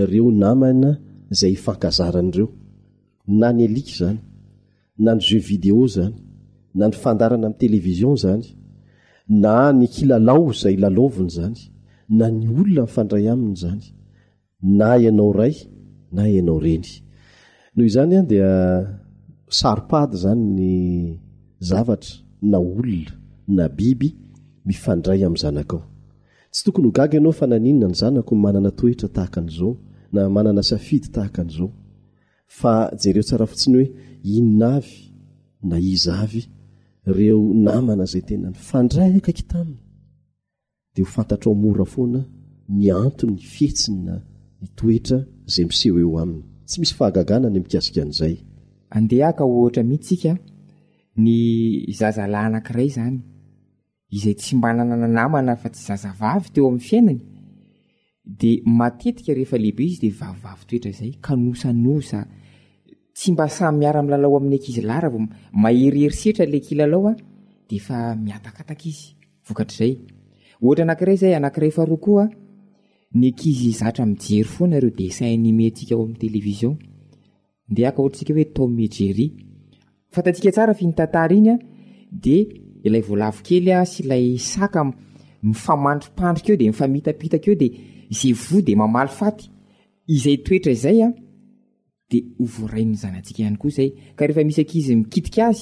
ireo 0.02 0.30
namana 0.42 0.90
izay 1.32 1.54
ifankazaranyireo 1.58 2.48
na 3.40 3.48
ny 3.56 3.62
eliky 3.68 3.94
zany 4.02 4.20
na 5.04 5.10
ny 5.16 5.22
jeu 5.28 5.42
vidéo 5.52 5.82
zany 5.96 6.16
na 6.78 6.84
ny 6.90 6.94
fandarana 7.02 7.46
amin' 7.48 7.60
television 7.64 8.14
zany 8.24 8.46
na 9.44 9.54
ny 9.78 9.86
kilalao 9.94 10.46
zay 10.62 10.76
laloviny 10.84 11.30
zany 11.38 11.60
na 12.18 12.26
ny 12.38 12.46
olona 12.58 12.82
nfandray 12.90 13.26
aminy 13.34 13.58
zany 13.64 13.84
na 14.62 14.96
ianao 14.98 15.34
ray 15.34 15.56
na 16.12 16.28
ianao 16.30 16.60
reny 16.60 17.02
noho 17.76 17.88
izany 17.88 18.18
a 18.18 18.22
dia 18.22 18.50
saripady 19.50 20.18
zany 20.18 20.44
ny 20.56 21.20
zavatra 21.60 22.16
na 22.42 22.58
olona 22.60 23.12
na 23.48 23.70
biby 23.70 24.16
mifandray 24.66 25.24
amin'ny 25.26 25.42
zanakao 25.42 25.82
tsy 26.54 26.62
tokony 26.66 26.86
ho 26.88 26.92
gaga 26.92 27.14
ianao 27.18 27.32
fa 27.32 27.48
naninona 27.48 27.88
ny 27.88 27.94
zanako 28.02 28.36
manana 28.36 28.72
toetra 28.72 29.10
tahaka 29.10 29.40
an'izao 29.42 29.72
na 30.14 30.30
manana 30.30 30.62
safidy 30.64 31.08
tahaka 31.16 31.42
an'izao 31.42 31.70
fa 32.58 32.74
jereo 33.02 33.24
tsara 33.24 33.46
fotsiny 33.46 33.76
hoe 33.78 33.88
inona 34.38 34.70
avy 34.76 35.12
na 35.70 35.76
iz 35.94 36.06
avy 36.22 36.42
reo 37.16 37.40
namana 37.66 38.04
izay 38.08 38.22
tena 38.28 38.48
nyfandray 38.54 39.12
akaki 39.18 39.44
taminy 39.52 39.82
dia 40.94 41.04
ho 41.06 41.12
fantatra 41.16 41.50
ao 41.50 41.56
mora 41.64 41.86
foana 41.94 42.20
nianto 42.78 43.24
ny 43.30 43.38
fihetsina 43.54 44.16
y 44.62 44.68
toetra 44.78 45.26
zay 45.48 45.66
miseo 45.66 46.00
eo 46.00 46.20
aminy 46.20 46.44
tsy 46.66 46.80
misy 46.80 46.94
fahagaganany 46.96 47.60
mikasika 47.60 48.02
an'izay 48.02 48.36
andehaka 48.90 49.44
ohatra 49.44 49.84
mihisika 49.84 50.32
ny 51.24 51.30
zazalahy 52.00 52.46
anakiray 52.46 52.90
zany 52.90 53.18
izay 54.10 54.36
tsy 54.36 54.56
mbanannanamana 54.56 55.56
fa 55.62 55.70
tsy 55.70 55.82
zazavavy 55.88 56.50
teo 56.54 56.68
amin'ny 56.68 56.86
fiainany 56.88 57.20
di 58.40 58.62
matetika 58.66 59.34
rehefalehibe 59.34 59.84
izy 59.86 60.00
di 60.02 60.10
vaiavy 60.20 60.66
toera 60.68 60.92
zay 61.00 61.12
ksasa 61.26 62.20
tsy 63.18 63.32
mba 63.32 63.50
saymiara 63.50 64.04
mlalao 64.04 64.38
amin'ny 64.38 64.60
aizlara 64.68 65.10
maheriherisetra 65.62 66.46
la 66.46 66.62
aaday 70.92 72.30
ny 73.14 73.28
akizy 73.34 73.72
zatra 73.76 74.06
mijery 74.06 74.44
foanareo 74.48 74.90
de 74.96 75.10
sai 75.12 75.34
animé 75.36 75.66
atsika 75.68 75.96
ao 75.96 76.04
amin'ny 76.06 76.20
television 76.20 76.78
ndeaka 77.70 78.00
ohatra 78.02 78.16
tsika 78.18 78.34
hoe 78.34 78.46
tommejery 78.56 79.26
faaika 80.12 80.52
tsara 80.52 80.74
ntatara 80.88 81.36
inya 81.36 81.60
d 82.12 82.24
ilay 82.84 83.02
voalavokelya 83.02 83.84
sy 83.86 84.04
lay 84.08 84.38
aranrika 84.64 86.32
eataeoy 87.12 87.56
daay 90.24 90.40
aayy 90.84 91.08
d 92.10 92.14
rainzanayyhy 92.68 93.46
az 94.20 94.36
mikitika 94.90 95.48
azy 95.48 95.62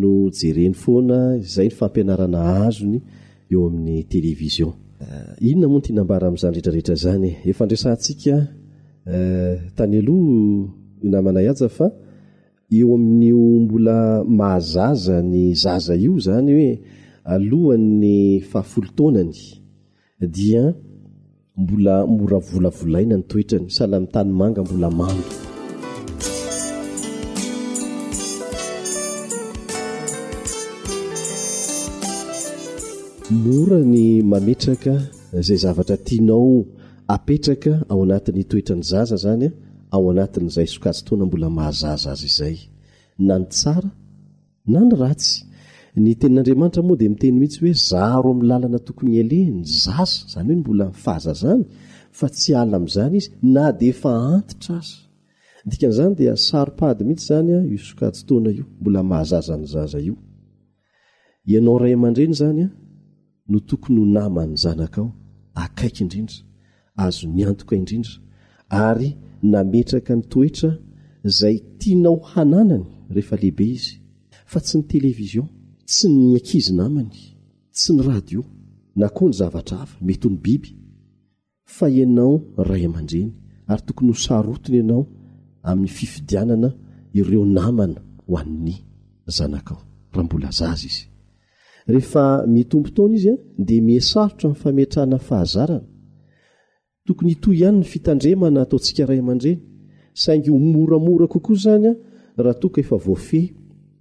no 0.00 0.12
jereny 0.38 0.74
foana 0.82 1.18
izay 1.42 1.66
ny 1.70 1.74
fampianarana 1.78 2.40
azony 2.66 2.98
eoamin'ny 3.52 4.02
televioninona 4.12 5.66
montnambara 5.72 6.24
am'zanyreraeherazayentay 6.28 8.36
aloa 9.80 10.70
anaaaa 11.18 11.54
eo 11.56 11.68
eh, 11.86 11.92
eh, 12.70 12.94
amin'iombola 12.94 13.98
mahazaza 14.38 15.16
ny 15.32 15.54
zaza 15.62 15.94
io 16.04 16.14
zany 16.26 16.52
hoe 16.58 16.72
alohan'ny 17.24 18.40
fahafolotaonany 18.50 19.36
dia 20.20 20.74
mbola 21.56 21.94
mora 22.18 22.38
volavolaina 22.50 23.14
ny 23.18 23.24
toetrany 23.30 23.68
sahalami'y 23.76 24.10
tanymanga 24.14 24.60
mbola 24.66 24.88
mando 25.00 25.34
mora 33.44 33.80
ny 33.92 34.04
mametraka 34.32 34.92
zay 35.46 35.58
zavatra 35.64 35.96
tianao 36.06 36.54
apetraka 37.14 37.72
ao 37.90 37.98
anatin'ny 38.04 38.44
toetrany 38.50 38.82
zaza 38.90 39.16
zany 39.24 39.44
a 39.44 39.52
ao 39.94 40.04
anatin'izay 40.12 40.66
sokaso 40.74 41.00
taoana 41.06 41.24
mbola 41.28 41.46
mahazaza 41.56 42.08
azy 42.14 42.26
izay 42.32 42.56
na 43.26 43.34
ny 43.40 43.46
tsara 43.52 43.90
na 44.72 44.78
ny 44.88 44.92
ratsy 45.02 45.34
ny 45.98 46.14
tenin'andriamanitra 46.18 46.82
moa 46.88 46.96
dia 47.00 47.10
miteny 47.10 47.34
mihitsy 47.40 47.60
hoe 47.64 47.72
zaro 47.90 48.28
amin'ny 48.32 48.46
lalana 48.50 48.78
tokony 48.86 49.12
ale 49.24 49.38
ny 49.56 49.62
zaza 49.84 50.16
izany 50.28 50.48
hoen 50.50 50.60
mbola 50.64 50.84
nifahazazany 50.90 51.62
fa 52.18 52.26
tsy 52.34 52.50
ala 52.60 52.74
amin'izany 52.78 53.14
izy 53.20 53.30
na 53.54 53.64
dia 53.78 53.90
efa 53.92 54.10
antitra 54.34 54.76
azy 54.80 54.94
dikan'izany 55.70 56.12
dia 56.20 56.32
saropady 56.48 57.00
mihitsy 57.08 57.26
zanya 57.30 57.56
isokajo 57.76 58.20
taoana 58.28 58.50
io 58.58 58.64
mbola 58.80 59.00
mahazaza 59.10 59.54
ny 59.60 59.66
zaza 59.72 59.98
io 60.08 60.14
ianao 61.50 61.76
ray 61.82 61.94
aman-dreny 61.98 62.34
zany 62.40 62.60
a 62.64 62.68
no 63.50 63.58
tokony 63.68 63.98
ho 64.02 64.06
namany 64.16 64.52
zanakaao 64.62 65.08
akaiky 65.64 66.00
indrindra 66.04 66.36
azo 67.04 67.24
niantoka 67.36 67.74
indrindra 67.80 68.12
ary 68.86 69.08
nametraka 69.52 70.12
nytoetra 70.18 70.70
izay 71.28 71.56
tianao 71.78 72.16
hananany 72.32 72.84
rehefa 73.14 73.36
lehibe 73.40 73.64
izy 73.76 73.92
fa 74.50 74.58
tsy 74.64 74.74
ny 74.78 74.84
televizion 74.92 75.48
tsy 75.90 76.06
ny 76.08 76.36
akizy 76.38 76.70
namany 76.72 77.08
tsy 77.74 77.90
ny 77.96 78.02
radio 78.06 78.40
na 78.96 79.08
koa 79.14 79.26
ny 79.28 79.34
zavatra 79.40 79.76
ava 79.82 79.96
mety 80.06 80.28
hony 80.28 80.36
biby 80.44 80.70
fa 81.76 81.86
ianao 81.98 82.32
ray 82.68 82.84
aman-dreny 82.88 83.32
ary 83.72 83.82
tokony 83.86 84.12
hosarotona 84.14 84.76
ianao 84.78 85.02
amin'ny 85.70 85.90
fifidianana 85.98 86.68
ireo 87.20 87.42
namana 87.56 88.00
hoann'ny 88.28 88.74
zanakao 89.36 89.80
raha 90.12 90.24
mbola 90.26 90.50
zaza 90.58 90.86
izy 90.90 91.04
rehefa 91.92 92.24
mito 92.52 92.76
mpo 92.80 92.90
tona 92.96 93.14
izy 93.18 93.28
a 93.34 93.36
dia 93.66 93.82
miesarotra 93.86 94.46
ami'ny 94.46 94.60
fametrahna 94.62 95.18
fahazarana 95.28 95.86
tokony 97.06 97.32
ito 97.34 97.50
ihany 97.56 97.78
ny 97.78 97.84
fitandremana 97.92 98.62
ataontsika 98.64 99.06
ray 99.08 99.18
aman-dreny 99.24 99.58
saingy 100.22 100.48
homoramora 100.54 101.26
kokoa 101.32 101.56
zany 101.64 101.86
a 101.92 101.94
raha 102.44 102.58
toka 102.62 102.78
efa 102.84 102.96
voafeh 103.06 103.46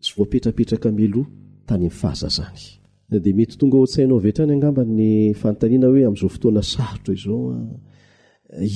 sy 0.03 0.11
voapetrapetraka 0.17 0.91
meloha 0.99 1.29
hdmetyontainao 1.77 4.19
etray 4.31 4.47
anambayfntainahoe 4.57 6.03
am'zao 6.09 6.29
fotoana 6.35 6.61
arotro 6.85 7.13
zao 7.23 7.45
eh, 7.55 7.63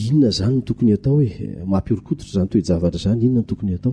inona 0.07 0.29
zany 0.37 0.55
o 0.57 0.59
tokony 0.67 0.91
atao 0.97 1.15
oe 1.21 1.29
mamporditrazany 1.71 2.49
tojavatra 2.53 2.99
zanyinonatoyaotro 3.05 3.91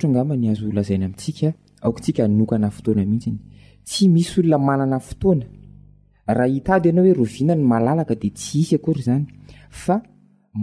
eh, 0.00 0.06
angambany 0.08 0.46
azolazaina 0.52 1.06
amitsikaktsika 1.10 2.20
anokana 2.24 2.68
fotoana 2.78 3.02
mihitsyny 3.12 3.38
tsy 3.86 4.00
misy 4.14 4.32
olona 4.40 4.58
manana 4.68 4.98
fotoana 5.10 5.44
raha 6.36 6.54
hitady 6.56 6.84
ianao 6.88 7.04
hoe 7.06 7.14
rovina 7.20 7.52
ny 7.56 7.62
malalaka 7.72 8.14
di 8.20 8.28
tsy 8.38 8.54
isy 8.62 8.76
kory 8.84 9.02
zany 9.08 9.24
fa 9.84 9.96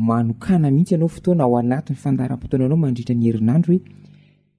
manokana 0.07 0.67
mihitsy 0.71 0.93
anao 0.95 1.07
fotoana 1.17 1.41
ao 1.43 1.55
anatiny 1.61 1.95
fandarapotoana 2.03 2.63
anao 2.65 2.77
mandritra 2.85 3.15
ny 3.15 3.23
herinandro 3.31 3.71
hoe 3.73 3.81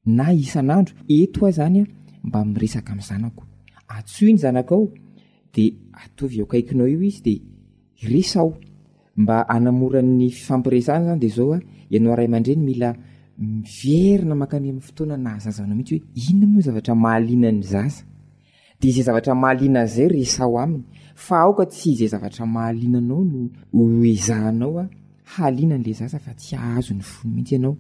na 0.06 0.32
isan'andro 0.32 0.94
eto 1.08 1.46
a 1.48 1.50
zanya 1.50 1.84
mba 2.24 2.44
miresaka 2.44 2.92
amin'n 2.92 3.06
zanako 3.08 3.42
atsoi 3.88 4.32
ny 4.32 4.38
zanakao 4.44 4.88
dea 5.54 5.72
ataovy 6.04 6.36
eaokaikinao 6.40 6.86
io 6.92 7.00
izy 7.08 7.20
dia 7.24 7.40
resao 8.12 8.50
mba 9.16 9.36
anamorany 9.48 10.30
fifampiresana 10.36 11.04
zany 11.08 11.20
dia 11.22 11.34
zao 11.36 11.52
a 11.56 11.60
ianao 11.92 12.16
ray 12.16 12.26
aman-dreny 12.28 12.62
mila 12.70 12.88
miverina 13.38 14.34
makami 14.34 14.68
amin'ny 14.68 14.84
fotoana 14.88 15.16
na 15.24 15.30
azazanao 15.38 15.76
mihitsy 15.76 15.96
hoe 15.98 16.06
inona 16.28 16.46
moa 16.52 16.62
zavatra 16.66 16.94
mahalina 17.02 17.48
ny 17.52 17.62
zaza 17.72 18.02
dea 18.80 18.90
izay 18.90 19.04
zavatra 19.08 19.32
mahalianazay 19.34 20.08
resao 20.16 20.58
aminy 20.62 20.84
fa 21.16 21.34
aoka 21.44 21.64
tsy 21.66 21.88
izay 21.96 22.08
zavatra 22.14 22.44
mahalinanao 22.46 23.22
no 23.32 23.40
oezahnao 23.82 24.74
a 24.82 24.86
hahlina 25.32 25.76
n'lay 25.80 25.96
zaza 26.00 26.18
fa 26.24 26.32
tsy 26.40 26.56
ahazo 26.56 26.92
ny 26.94 27.02
fono 27.02 27.30
mihitsy 27.34 27.54
ianao 27.56 27.74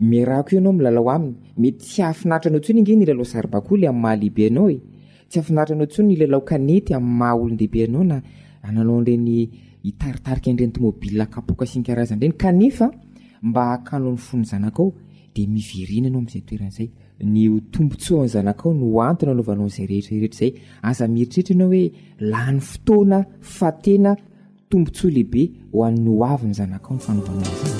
mirahako 0.00 0.54
io 0.54 0.58
anao 0.60 0.72
milalao 0.72 1.10
aminy 1.10 1.34
mety 1.58 1.78
tsy 1.84 2.02
afinaritra 2.02 2.50
nao 2.50 2.60
tso 2.60 2.72
ny 2.72 2.80
ngey 2.80 2.96
y 3.02 3.06
lala 3.06 3.22
zarbakoly 3.24 3.86
amin'y 3.86 4.02
mahalehibe 4.02 4.50
nao 4.50 4.70
e 4.70 4.80
tsy 5.28 5.38
afinaitranao 5.40 5.86
sony 5.92 6.16
lala 6.16 6.40
kaneyaymah 6.40 7.34
olondehieaa 7.34 8.22
irreraaaeany 9.12 10.72
toanaaena 22.84 24.16
tombos 24.70 25.04
lehibeanyay 25.04 26.52
zanakao 26.56 26.94
nyfanaoanao 26.96 27.79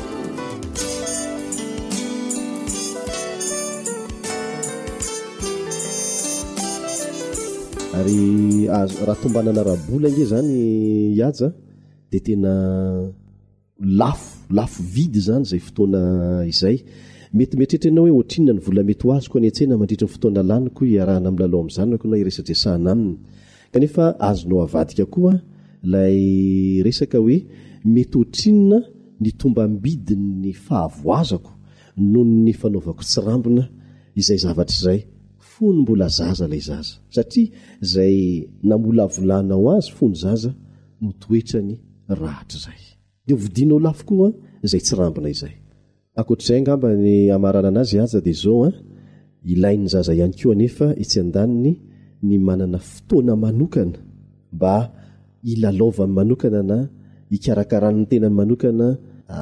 ry 8.07 8.67
raha 8.69 9.15
tombanana 9.23 9.63
rabolange 9.63 10.25
zany 10.25 10.53
iaja 11.17 11.49
dia 12.11 12.21
tena 12.27 12.53
lafo 14.01 14.31
lafo 14.55 14.83
vidy 14.95 15.21
zany 15.29 15.45
zay 15.45 15.59
fotoana 15.59 16.01
izay 16.53 16.77
metimetretra 17.35 17.89
ienao 17.91 18.05
hoe 18.05 18.19
otrina 18.21 18.53
ny 18.53 18.59
vola 18.65 18.83
mety 18.83 19.05
ho 19.05 19.13
azoko 19.15 19.39
ny 19.41 19.47
antsena 19.49 19.77
mandritra 19.77 20.07
ny 20.07 20.13
fotoana 20.15 20.43
laniko 20.43 20.85
iarana 20.85 21.29
amnlalao 21.29 21.61
am'zany 21.65 21.99
konao 21.99 22.17
iresadre 22.21 22.55
sahana 22.63 22.91
aminy 22.93 23.17
kanefa 23.73 24.05
azonao 24.29 24.61
avadika 24.65 25.05
koa 25.13 25.33
lay 25.93 26.21
resaka 26.85 27.19
oe 27.21 27.37
mety 27.85 28.17
otrina 28.21 28.79
ny 29.21 29.31
tombambidiny 29.41 30.53
fahavoazako 30.67 31.53
nohony 32.13 32.53
fanaovako 32.61 33.03
tsirambina 33.05 33.65
izay 34.21 34.39
zavatra 34.45 34.79
zay 34.87 35.01
mbola 35.69 36.07
zaza 36.19 36.47
lay 36.53 36.61
zaza 36.69 36.95
satria 37.15 37.47
izay 37.85 38.17
na 38.69 38.75
mbola 38.79 39.05
volanao 39.15 39.67
azy 39.77 39.91
fony 39.97 40.15
zaza 40.23 40.51
notoetrany 41.03 41.75
rahatra 42.21 42.59
zay 42.65 42.81
dea 43.27 43.37
vodinao 43.43 43.79
lafo 43.87 44.03
koaa 44.09 44.33
izay 44.67 44.81
tsyrambina 44.85 45.29
izay 45.35 45.55
akoatr'izay 46.21 46.59
angambany 46.61 47.13
amarana 47.37 47.69
anazy 47.73 47.97
aza 48.05 48.19
dia 48.27 48.39
zao 48.43 48.61
a 48.65 48.69
ah, 48.71 48.77
ilain'ny 49.53 49.89
zaza 49.93 50.11
ihany 50.19 50.35
koa 50.41 50.55
nefa 50.61 50.87
itsy 51.03 51.19
an-daniny 51.25 51.75
ny 52.29 52.35
manana 52.47 52.79
fotoana 52.93 53.35
manokana 53.45 53.99
mba 54.55 54.75
ilalaova 55.51 56.05
ny 56.09 56.13
manokana 56.19 56.61
na 56.71 56.77
ikarakaranny 57.37 58.05
tenany 58.11 58.37
manokana 58.41 58.87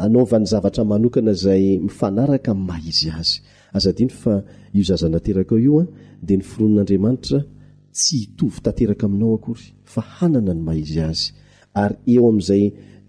anaova 0.05 0.37
ny 0.43 0.47
zavatra 0.53 0.83
manokana 0.93 1.33
zay 1.43 1.62
mifanaraka 1.87 2.51
n 2.55 2.61
mahizy 2.69 3.11
azy 3.21 3.39
sady 3.77 4.09
fa 4.09 4.43
io 4.73 4.83
zazanaterakao 4.83 5.59
ioa 5.59 5.83
ah, 5.83 5.87
dia 6.23 6.37
nyfironin'andriamanitra 6.37 7.39
tsy 7.97 8.16
hitovy 8.19 8.59
tateraka 8.64 9.07
aminao 9.09 9.35
akory 9.37 9.66
fa 9.93 10.01
hanana 10.16 10.53
ny 10.57 10.62
mahaizy 10.66 11.01
azy 11.11 11.27
ary 11.83 11.97
eo 12.14 12.25
am'zay 12.33 12.62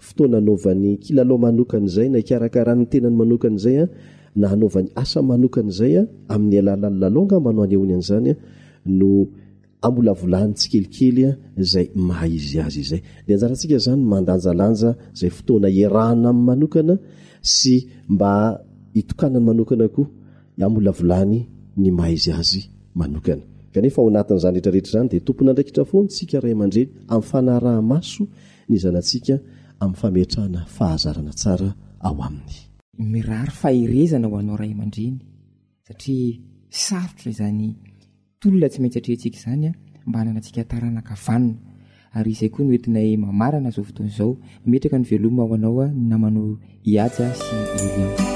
fotoana 0.06 0.38
anovany 0.42 0.98
kilalo 1.04 1.36
manokany 1.46 1.88
zay 1.96 2.08
na 2.12 2.18
ikarakarany 2.24 2.86
tenany 2.92 3.16
manokanyzaya 3.22 3.84
ah, 3.86 3.90
na 4.40 4.46
anovany 4.54 4.90
asamanokanyzaya 5.02 6.02
ah, 6.04 6.36
amin'ny 6.36 6.60
alalalalongambano 6.60 7.62
ay 7.66 7.74
eony 7.76 7.94
a'zany 8.02 8.32
no 9.00 9.10
ambolavolany 9.88 10.52
tsykelikely 10.58 11.24
zay 11.72 11.88
mahaizy 12.08 12.58
azy 12.68 12.80
izay 12.86 13.02
dea 13.26 13.34
anjarantsika 13.38 13.78
zany 13.86 14.02
mandanjalanja 14.12 14.90
zay 15.20 15.30
fotoana 15.38 15.68
erahana 15.84 16.14
ain'nymanokana 16.30 17.00
sy 17.56 17.74
mba 18.14 18.32
itokanany 19.00 19.44
manokana 19.50 19.88
koa 19.96 20.08
ahmolavolany 20.64 21.40
ny 21.78 21.92
mahaizy 21.92 22.32
azy 22.32 22.70
manokana 22.96 23.42
kanefa 23.74 24.02
ao 24.02 24.08
anatin'izany 24.10 24.52
rehetrarehetra 24.52 24.90
izany 24.90 25.08
dia 25.10 25.26
tompony 25.26 25.50
andraikihtra 25.50 25.86
fo 25.86 25.98
ny 26.04 26.08
tsika 26.10 26.40
ray 26.44 26.54
aman-dreny 26.56 26.90
amin'ny 27.10 27.28
fanahrahamaso 27.32 28.24
ny 28.70 28.76
zany 28.84 28.98
antsika 29.02 29.36
amin'ny 29.82 29.98
fametrahana 30.02 30.62
fahazarana 30.78 31.32
tsara 31.42 31.70
ao 32.08 32.18
aminy 32.28 32.56
mirary 33.14 33.54
fahirezana 33.62 34.28
ao 34.28 34.38
anao 34.38 34.58
ray 34.62 34.72
ama-dreny 34.76 35.18
satria 35.88 36.36
sarotra 36.80 37.32
zany 37.40 37.68
tolona 38.42 38.68
tsy 38.70 38.80
maintsy 38.82 39.00
atrentsika 39.02 39.40
zanya 39.46 39.72
mba 40.08 40.18
anana 40.22 40.40
antsika 40.40 40.62
taranakavanona 40.72 41.56
ary 42.18 42.32
izay 42.36 42.50
koa 42.54 42.66
no 42.66 42.72
entinay 42.78 43.10
mamarana 43.26 43.70
zao 43.76 43.84
fotoanaizao 43.88 44.32
metraka 44.70 44.98
ny 45.00 45.06
veloma 45.12 45.42
ao 45.44 45.54
anaoa 45.58 45.88
namanao 46.12 46.52
iaa 46.92 47.10
sy 47.16 48.36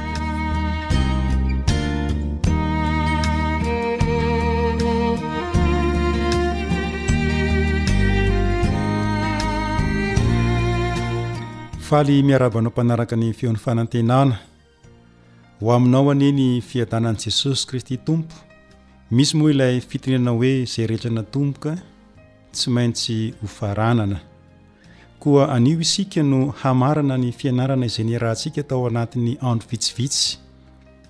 faly 11.91 12.23
miarabanao 12.23 12.71
mpanaraka 12.71 13.15
ny 13.19 13.33
feon'ny 13.35 13.59
fanantenana 13.59 14.35
ho 15.59 15.71
aminao 15.75 16.11
anie 16.11 16.31
ny 16.31 16.61
fiadanan'i 16.63 17.17
jesosy 17.25 17.67
kristy 17.67 17.97
tompo 17.97 18.35
misy 19.11 19.33
moa 19.37 19.51
ilay 19.51 19.81
fitinenana 19.81 20.31
hoe 20.31 20.65
zay 20.65 20.87
rehetrana 20.87 21.23
tompoka 21.23 21.73
tsy 22.51 22.69
maintsy 22.69 23.33
hofaranana 23.41 24.19
koa 25.19 25.51
anio 25.55 25.79
isika 25.81 26.23
no 26.23 26.53
hamarana 26.63 27.17
ny 27.17 27.31
fianarana 27.31 27.85
izay 27.85 28.05
ny 28.05 28.15
rahantsika 28.17 28.63
tao 28.63 28.87
anatin'ny 28.87 29.35
andro 29.41 29.67
vitsivitsy 29.71 30.37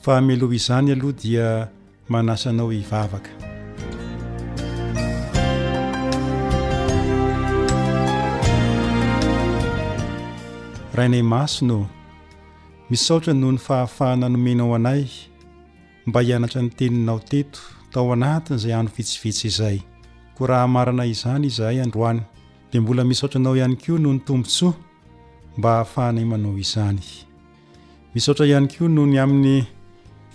fa 0.02 0.18
amiloha 0.18 0.56
izany 0.56 0.92
aloha 0.94 1.14
dia 1.24 1.48
manasanao 2.10 2.72
hivavaka 2.74 3.51
raha 10.96 11.08
nay 11.10 11.22
masina 11.24 11.74
ô 11.80 11.86
misaotra 12.90 13.34
noho 13.42 13.52
ny 13.54 13.58
fahafahana 13.66 14.28
nomenao 14.30 14.76
anay 14.76 15.04
mba 16.06 16.20
hianatra 16.22 16.62
ny 16.62 16.70
teninao 16.70 17.20
teto 17.30 17.60
tao 17.92 18.12
anatin' 18.14 18.56
izay 18.60 18.72
hanovitsivitsy 18.76 19.46
izay 19.52 19.78
koa 20.36 20.48
raha 20.50 20.68
marana 20.76 21.04
izany 21.14 21.46
izahay 21.52 21.78
androany 21.86 22.20
dia 22.72 22.82
mbola 22.82 23.04
misaotra 23.08 23.40
anao 23.40 23.56
ihany 23.58 23.76
koa 23.84 23.98
noho 24.04 24.14
ny 24.16 24.22
tombontsoa 24.26 24.74
mba 25.58 25.70
hahafahanay 25.74 26.26
manao 26.32 26.56
izany 26.64 27.04
misaotra 28.14 28.46
ihany 28.52 28.68
koa 28.74 28.88
noho 28.96 29.08
ny 29.12 29.18
amin'ny 29.24 29.58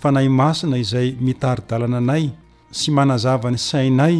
fanahy 0.01 0.29
masina 0.39 0.77
izay 0.83 1.09
mitaridalana 1.25 1.97
anay 2.01 2.25
sy 2.79 2.87
manazava 2.95 3.47
ny 3.53 3.57
sainay 3.69 4.17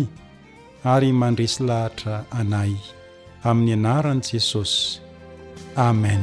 ary 0.93 1.09
mandresy 1.19 1.61
lahatra 1.69 2.13
anay 2.39 2.71
amin'ny 3.47 3.73
anaran'i 3.77 4.21
jesosy 4.29 4.81
amen 5.85 6.21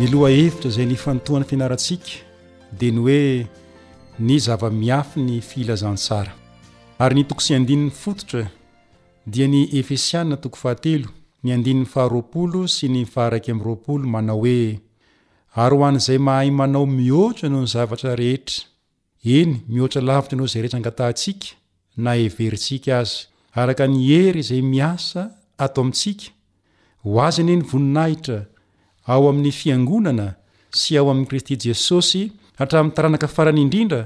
niloha 0.00 0.30
hevitra 0.36 0.68
izay 0.70 0.86
ny 0.90 0.96
fantoany 1.04 1.46
fianarantsika 1.48 2.12
dia 2.78 2.92
ny 2.96 3.00
hoe 3.06 3.22
ny 4.26 4.36
zava-miafy 4.46 5.20
ny 5.28 5.36
filazantsara 5.50 6.32
ary 7.02 7.14
nytokosyad'ny 7.22 7.86
fototra 8.02 8.44
dia 9.32 9.46
ny 9.52 9.60
efesianna 9.80 10.36
toko 10.42 10.58
fahatelo 10.62 11.08
ny 11.42 11.48
andin'ny 11.56 11.86
faharoaolo 11.92 12.62
sy 12.76 12.86
ny 12.94 13.02
faharaky 13.14 13.50
am'nyroapolo 13.54 14.04
manao 14.14 14.40
hoe 14.42 14.60
ary 15.62 15.76
ho 15.76 15.84
an'izay 15.88 16.18
mahay 16.26 16.50
manao 16.60 16.86
mihoatra 16.96 17.48
noho 17.50 17.62
ny 17.66 17.70
zavatra 17.74 18.16
rehetra 18.20 18.60
eny 19.36 19.56
mihoatra 19.72 20.00
lavitra 20.08 20.36
anao 20.36 20.46
izay 20.50 20.62
retra 20.62 20.78
angatahntsika 20.80 21.46
na 22.04 22.10
everintsika 22.26 22.92
azy 23.00 23.14
araka 23.60 23.84
ny 23.92 23.96
hery 24.10 24.40
izay 24.44 24.62
miasa 24.72 25.22
ato 25.64 25.78
amintsika 25.82 26.26
ho 27.04 27.16
aza 27.26 27.38
any 27.44 27.52
eny 27.56 27.64
voninahitra 27.70 28.38
ao 29.12 29.22
amin'ny 29.30 29.52
fiangonana 29.60 30.28
sy 30.80 30.92
ao 31.00 31.06
amin'i 31.12 31.28
kristy 31.30 31.54
jesosy 31.64 32.22
hatramin'ny 32.58 32.94
taranaka 32.96 33.28
faranyindrindra 33.36 34.02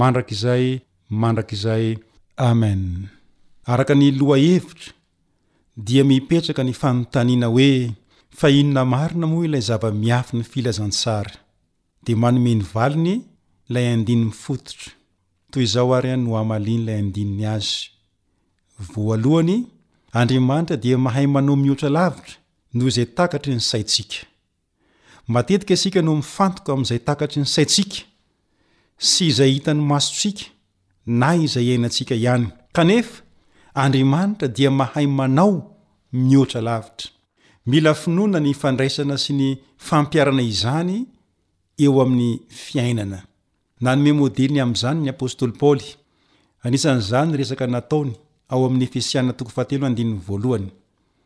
mandrakizay 0.00 0.64
mandrakizay 1.22 1.84
amen 2.50 2.82
araka 3.72 3.94
ny 4.00 4.06
loha 4.18 4.36
hevitra 4.46 4.90
dia 5.86 6.02
mipetraka 6.10 6.62
ny 6.66 6.72
fanontaniana 6.80 7.46
hoe 7.54 7.70
fainona 8.40 8.82
marina 8.94 9.26
moa 9.32 9.44
ilay 9.46 9.62
zava-miafy 9.68 10.32
ny 10.38 10.44
filazansara 10.52 11.32
dia 12.04 12.16
manome 12.22 12.52
ny 12.58 12.64
valiny 12.74 13.14
lay 13.74 13.86
adinmy 13.94 14.30
fototra 14.30 14.92
toy 15.50 15.66
zao 15.72 15.92
arya 15.96 16.16
noaminy 16.24 16.74
lay 16.86 16.98
adnyazy 16.98 17.80
vooy 18.94 19.62
andrmanitra 20.18 20.76
dia 20.82 20.98
mahay 21.04 21.26
manao 21.34 21.56
mihotra 21.62 21.88
lavitra 21.96 22.34
noho 22.74 22.88
izay 22.90 23.06
takatry 23.18 23.54
ny 23.54 23.60
saitsika 23.70 24.16
matetika 25.34 25.74
asika 25.74 26.00
no 26.06 26.12
mifantok 26.20 26.66
am'zay 26.74 26.98
takatry 27.08 27.40
ny 27.42 27.46
saitsika 27.54 27.98
sy 29.10 29.20
izay 29.30 29.50
hitan'ny 29.54 29.80
masotsika 29.92 30.44
na 31.20 31.28
izay 31.44 31.64
iainansika 31.68 32.14
ihanyy 32.22 32.46
kne 32.76 32.98
andriamanitra 33.82 34.48
dia 34.56 34.70
mahay 34.80 35.06
manao 35.18 35.54
mihoatra 36.12 36.60
lavitra 36.68 37.10
mila 37.70 37.92
finoana 38.00 38.38
ny 38.44 38.52
fandraisana 38.60 39.16
sy 39.24 39.32
ny 39.40 39.48
fampiarana 39.86 40.42
izany 40.52 40.96
eo 41.84 41.94
amin'ny 42.02 42.30
fiainana 42.48 43.18
na 43.80 43.94
nome 43.94 44.12
modeliny 44.16 44.60
amin'izany 44.64 45.00
ny 45.04 45.10
apôstoly 45.12 45.52
paoly 45.60 45.88
anisan'izany 46.64 47.36
resaka 47.36 47.66
nataony 47.68 48.10
ao 48.52 48.64
amin'ny 48.66 48.84
efisiana 48.88 49.32
toko 49.38 49.50
fahatelo 49.56 49.84
andiny 49.86 50.14
voalohany 50.26 50.68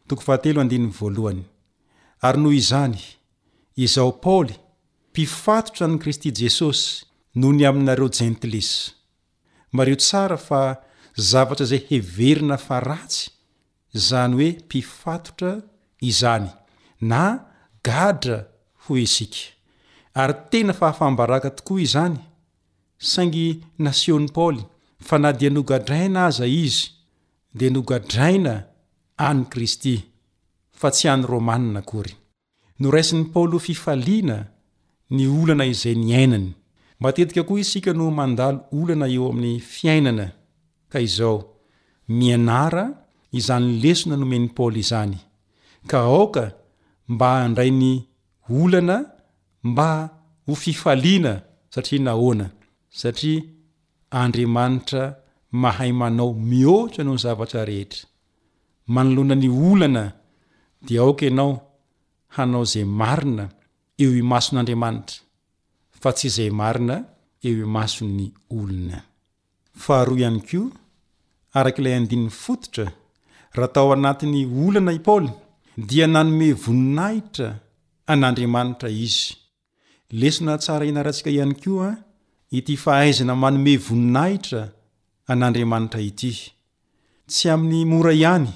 toko 0.09 0.23
fahatelo 0.27 0.59
andin'ny 0.65 0.91
voalohany 1.01 1.41
ary 2.27 2.39
noho 2.43 2.53
izany 2.63 2.97
izao 3.85 4.11
paoly 4.27 4.55
mpifatotra 5.11 5.87
ny 5.93 5.97
kristy 6.03 6.29
jesosy 6.41 6.83
noho 7.39 7.53
ny 7.57 7.63
aminareo 7.71 8.09
jentilis 8.19 8.71
mareo 9.77 9.97
tsara 10.05 10.37
fa 10.49 10.61
zavatra 11.31 11.65
izay 11.67 11.83
heverina 11.91 12.57
fa 12.67 12.77
ratsy 12.91 13.21
zany 14.09 14.33
hoe 14.39 14.51
mpifatotra 14.65 15.53
izany 16.11 16.49
na 17.11 17.23
gadra 17.89 18.39
ho 18.83 18.93
isika 19.07 19.43
ary 20.23 20.35
tena 20.51 20.73
fahafambaraka 20.81 21.51
tokoa 21.59 21.81
izany 21.87 22.19
saingy 23.01 23.63
nasion'ny 23.81 24.29
paoly 24.37 24.65
fa 25.07 25.17
na 25.19 25.33
dia 25.33 25.49
nogadraina 25.51 26.27
aza 26.29 26.45
izy 26.47 26.81
dea 27.59 27.73
nogadraina 27.73 28.55
any 29.29 29.43
kristy 29.53 29.97
fa 30.81 30.89
tsy 30.93 31.07
any 31.13 31.25
romanina 31.31 31.81
kory 31.91 32.13
noraisin'ny 32.83 33.25
paoly 33.33 33.53
ho 33.57 33.61
fifaliana 33.69 34.37
ny 35.17 35.23
olana 35.39 35.65
izay 35.73 35.97
ny 36.05 36.11
ainany 36.21 36.49
matetika 37.03 37.43
koa 37.49 37.61
isika 37.65 37.91
no 37.99 38.07
mandalo 38.19 38.61
olana 38.79 39.07
eo 39.15 39.25
amin'ny 39.33 39.59
fiainana 39.75 40.27
ka 40.93 40.99
izao 41.09 41.37
mianara 42.19 42.85
izany 43.39 43.67
lesona 43.83 44.17
nomeny 44.23 44.47
paoly 44.57 44.81
izany 44.87 45.17
ka 45.91 45.97
aoka 46.13 46.45
mba 47.15 47.29
handray 47.43 47.71
ny 47.83 47.93
olana 48.63 48.97
mba 49.71 49.89
ho 50.47 50.53
fifaliana 50.65 51.33
satria 51.75 52.01
nna 52.05 52.15
satria 52.99 53.43
andriamanitra 54.11 55.03
mahay 55.63 55.93
manao 55.93 56.31
mihoatra 56.51 57.03
no 57.07 57.13
ny 57.15 57.21
zavatra 57.25 57.61
rehetra 57.71 58.03
manoloanany 58.95 59.49
olana 59.71 60.05
dia 60.87 61.01
aoka 61.05 61.25
ianao 61.29 61.53
hanao 62.35 62.63
izay 62.67 62.85
marina 63.01 63.45
eo 64.03 64.13
imason'andriamanitra 64.23 65.17
fa 66.01 66.11
tsy 66.17 66.27
izay 66.31 66.51
marina 66.61 66.95
eo 67.47 67.57
imasony 67.67 68.27
olona 68.57 68.99
faharoa 69.83 70.19
ihany 70.23 70.41
ko 70.49 70.61
arak' 71.59 71.79
ilay 71.81 71.95
andininny 71.99 72.33
fototra 72.43 72.85
raha 73.57 73.71
tao 73.77 73.89
anatin'ny 73.97 74.41
olana 74.65 74.93
i 74.99 75.01
paoly 75.07 75.31
dia 75.89 76.07
nanome 76.15 76.49
voninahitra 76.63 77.47
an'andriamanitra 78.13 78.89
izy 79.07 79.25
lesona 80.21 80.53
tsara 80.63 80.85
ianarantsika 80.89 81.31
ihany 81.37 81.55
ko 81.65 81.73
a 81.81 81.83
ah, 81.91 81.97
ity 82.53 82.77
fahaizana 82.77 83.35
manome 83.43 83.73
voninahitra 83.87 84.63
an'andriamanitra 85.31 86.01
ity 86.11 86.33
tsy 87.31 87.47
amin'ny 87.55 87.85
mora 87.91 88.13
ihany 88.21 88.51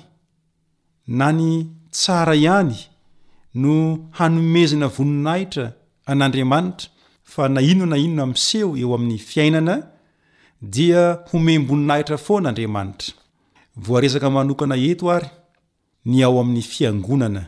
na 1.18 1.26
ny 1.38 1.48
tsara 1.96 2.34
ihany 2.44 2.76
no 3.62 3.74
hanomezina 4.18 4.86
voninahitra 4.96 5.66
an'andriamanitra 6.10 6.88
fa 7.32 7.42
na 7.54 7.60
inona 7.70 7.90
na 7.90 7.96
inona 8.06 8.24
mi'seho 8.32 8.70
eo 8.82 8.90
amin'ny 8.98 9.18
fiainana 9.28 9.76
dia 10.74 11.02
homem-boninahitra 11.30 12.16
fo 12.24 12.32
an'andriamanitra 12.40 13.10
voaresaka 13.84 14.28
manokana 14.36 14.76
eto 14.90 15.04
ary 15.16 15.30
ny 16.10 16.16
ao 16.26 16.34
amin'ny 16.42 16.62
fiangonana 16.72 17.42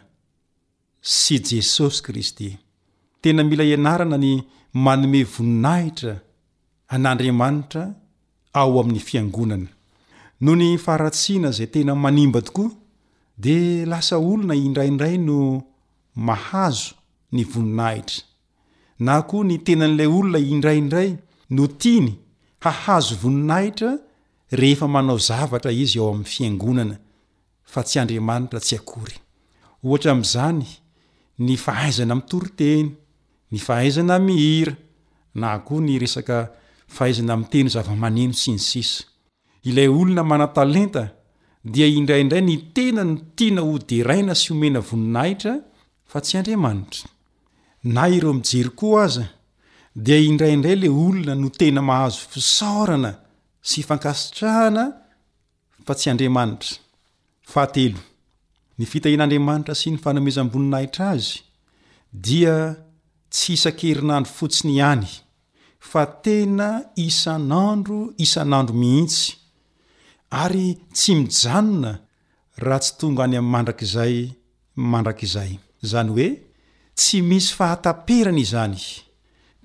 sy 1.19 1.35
jesosy 1.49 1.99
kristy 2.07 2.49
tena 3.23 3.43
mila 3.51 3.65
ianarana 3.73 4.17
ny 4.25 4.31
manome 4.85 5.21
voninahitra 5.35 6.15
an'andriamanitra 6.95 7.85
ao 8.59 8.73
amin'ny 8.81 9.01
fiangonana 9.09 9.69
noho 10.43 10.57
ny 10.61 10.69
faratsiana 10.85 11.51
zay 11.57 11.67
tena 11.75 11.93
manimba 12.05 12.41
tokoa 12.47 12.71
de 13.45 13.59
lasa 13.91 14.17
olona 14.31 14.55
indraindray 14.67 15.17
no 15.29 15.39
mahazo 16.27 16.93
ny 17.35 17.43
voninahitra 17.53 18.21
na 19.07 19.15
koa 19.29 19.45
ny 19.49 19.57
tenan'la 19.67 20.05
olona 20.17 20.39
indraindray 20.55 21.11
no 21.57 21.65
tiany 21.81 22.11
hahazo 22.65 23.15
voninahitra 23.23 23.91
rehefa 24.61 24.87
manao 24.95 25.19
zavatra 25.29 25.73
izy 25.83 25.99
ao 26.03 26.09
amin'ny 26.15 26.29
fiangonana 26.39 26.97
fa 27.73 27.81
tsy 27.87 27.97
andriamanitra 28.03 28.59
tsy 28.67 28.75
akory 28.81 29.17
ohatraam'zany 29.87 30.67
ny 31.45 31.55
fahaizana 31.65 32.15
mitoriteny 32.19 32.89
ny 33.53 33.59
faaizana 33.67 34.15
mihira 34.27 34.75
na 35.41 35.49
ko 35.67 35.75
ny 35.87 35.95
resaka 36.05 36.39
aza'teny 36.89 37.69
zava-aneo 37.75 38.33
s 38.33 38.47
ny 38.51 38.57
sis 38.63 38.91
ilay 39.67 39.89
olona 39.91 40.23
manatalenta 40.23 41.03
dia 41.73 41.87
indraindray 41.87 42.43
ny 42.47 42.57
tena 42.77 43.03
no 43.09 43.17
tiana 43.37 43.61
hoderaina 43.69 44.35
sy 44.39 44.49
omena 44.55 44.81
oniahira 44.95 45.55
sy 46.23 46.37
a 48.03 48.09
iromijery 48.17 48.71
oa 48.87 49.03
aza 49.09 49.25
dia 50.05 50.19
indraindray 50.29 50.77
le 50.83 50.89
olona 50.89 51.35
no 51.41 51.49
tena 51.51 51.83
mahazo 51.83 52.21
fisorana 52.33 53.13
sy 53.71 53.83
fkitrahana 53.89 54.85
y'a 55.87 55.95
sy 55.99 56.11
nia 56.15 56.43
adi 61.07 62.49
tsy 63.37 63.53
isan-einandrofotsinyy 63.57 65.11
fa 65.89 66.07
tena 66.23 66.85
isan'andro 67.07 68.01
isan'andro 68.25 68.75
mihitsy 68.83 69.25
ary 70.43 70.67
tsy 70.97 71.13
mijanona 71.23 71.93
raha 72.67 72.81
tsy 72.83 72.93
tonga 72.99 73.23
any 73.27 73.37
ami'ny 73.41 73.53
mandrakizay 73.63 74.15
mandrakizay 74.93 75.53
zany 75.91 76.09
hoe 76.15 76.29
tsy 76.99 77.17
misy 77.29 77.49
fahataperana 77.59 78.41
izany 78.45 78.79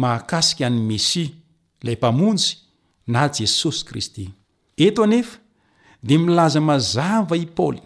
mahakasiky 0.00 0.62
any 0.68 0.80
mesia 0.90 1.28
ilay 1.82 1.96
mpamonjy 2.00 2.50
na 3.06 3.28
jesosy 3.28 3.84
kristy 3.84 4.26
eto 4.76 5.04
anefa 5.04 5.38
di 6.02 6.18
milaza 6.18 6.60
mazava 6.60 7.36
i 7.36 7.46
paoly 7.46 7.80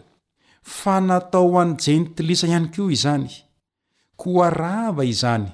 fa 0.62 1.00
natao 1.00 1.52
any 1.62 1.74
jentilisa 1.84 2.46
ihany 2.48 2.68
kio 2.74 2.86
izany 2.96 3.28
koarava 4.22 5.04
izany 5.12 5.46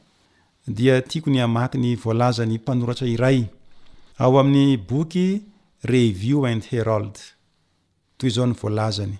dia 0.74 1.02
tiako 1.02 1.30
ny 1.30 1.42
amaky 1.42 1.78
ny 1.78 1.96
volazany 1.96 2.54
mpanoratra 2.54 3.06
iray 3.08 3.44
ao 4.18 4.38
amin'ny 4.40 4.76
boky 4.76 5.42
review 5.82 6.46
and 6.46 6.62
herald 6.68 7.18
toy 8.16 8.30
zao 8.30 8.46
ny 8.46 8.52
voalazany 8.62 9.18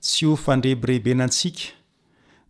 tsy 0.00 0.26
ho 0.26 0.36
fandrebrebenantsika 0.36 1.64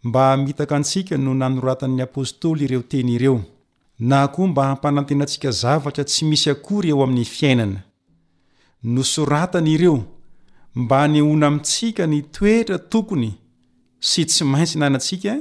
mba 0.04 0.36
mitaka 0.36 0.76
antsika 0.76 1.16
no 1.18 1.34
nanoratan'ny 1.34 2.02
apôstôly 2.02 2.64
ireo 2.64 2.82
teny 2.82 3.10
ireo 3.14 3.40
na 3.98 4.28
koa 4.28 4.46
mba 4.46 4.66
hampanantenantsika 4.66 5.50
zavatra 5.50 6.04
tsy 6.04 6.24
misy 6.24 6.50
akory 6.50 6.88
eo 6.88 7.02
amin'ny 7.02 7.24
fiainana 7.24 7.82
no 8.82 9.04
soratany 9.04 9.72
ireo 9.72 10.04
mba 10.76 10.98
hanyhoina 11.00 11.46
amintsika 11.46 12.06
ny 12.06 12.20
toetra 12.36 12.78
tokony 12.92 13.30
sy 14.08 14.24
tsy 14.28 14.44
maintsy 14.44 14.76
nanantsika 14.78 15.32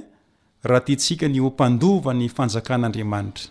raha 0.69 0.85
tia 0.85 0.95
ntsika 0.95 1.27
ny 1.27 1.39
ho 1.43 1.49
mpandova 1.51 2.11
ny 2.15 2.27
fanjakan'andriamanitra 2.35 3.45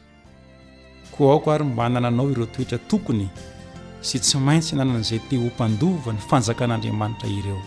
koa 1.13 1.33
aoko 1.33 1.53
ary 1.53 1.65
mba 1.65 1.85
hnananao 1.87 2.31
ireo 2.31 2.47
toetra 2.49 2.79
tokony 2.89 3.29
sy 4.01 4.17
tsy 4.19 4.37
maintsy 4.41 4.73
nanan'izay 4.79 5.21
ti 5.29 5.37
ho 5.37 5.45
mpandova 5.53 6.13
ny 6.17 6.21
fanjakan'andriamanitra 6.29 7.29
ireo 7.41 7.63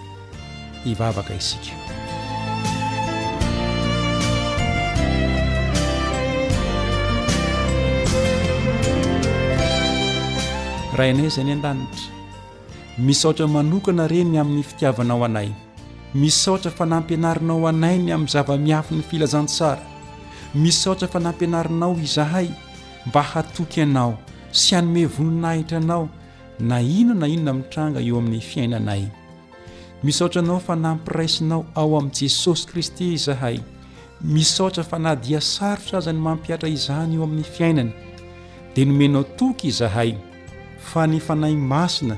hivavaka 0.84 1.36
isika 1.36 1.74
raha 10.98 11.10
inao 11.14 11.24
oezay 11.30 11.44
ny 11.46 11.54
an-danitra 11.56 12.17
misaotra 12.98 13.48
manokana 13.48 14.08
reny 14.08 14.40
amin'ny 14.42 14.64
fitiavanao 14.66 15.24
anay 15.26 15.52
misaotra 16.16 16.72
fa 16.72 16.86
nampianarinao 16.86 17.68
anayny 17.70 18.10
amin'ny 18.12 18.32
zava-miafyn'ny 18.34 19.04
filazantsara 19.04 19.84
misaotra 20.56 21.08
fa 21.08 21.20
nampianarinao 21.20 21.94
izahay 22.04 22.50
mba 23.06 23.22
hatoky 23.22 23.82
anao 23.82 24.18
sy 24.52 24.76
anome 24.78 25.06
voninahitra 25.06 25.78
anao 25.78 26.10
na 26.60 26.82
inona 26.82 27.20
na 27.28 27.28
inona 27.28 27.54
mitranga 27.54 28.02
eo 28.02 28.18
amin'ny 28.18 28.42
fiainanay 28.42 29.04
misaotra 30.04 30.42
anao 30.42 30.60
fa 30.60 30.76
nampiraisinao 30.76 31.66
ao 31.76 31.98
amin'i 31.98 32.20
jesosy 32.24 32.66
kristy 32.68 33.14
izahay 33.14 33.60
misaotra 34.22 34.84
fa 34.84 34.98
nahdiasaro 35.00 35.82
s 35.86 35.94
azany 35.94 36.20
mampiatra 36.20 36.70
izany 36.70 37.14
eo 37.16 37.24
amin'ny 37.24 37.44
fiainany 37.44 37.92
dia 38.76 38.86
nomenao 38.86 39.24
toky 39.24 39.68
izahay 39.68 40.16
fa 40.80 41.06
ny 41.08 41.20
fanay 41.20 41.56
masina 41.56 42.18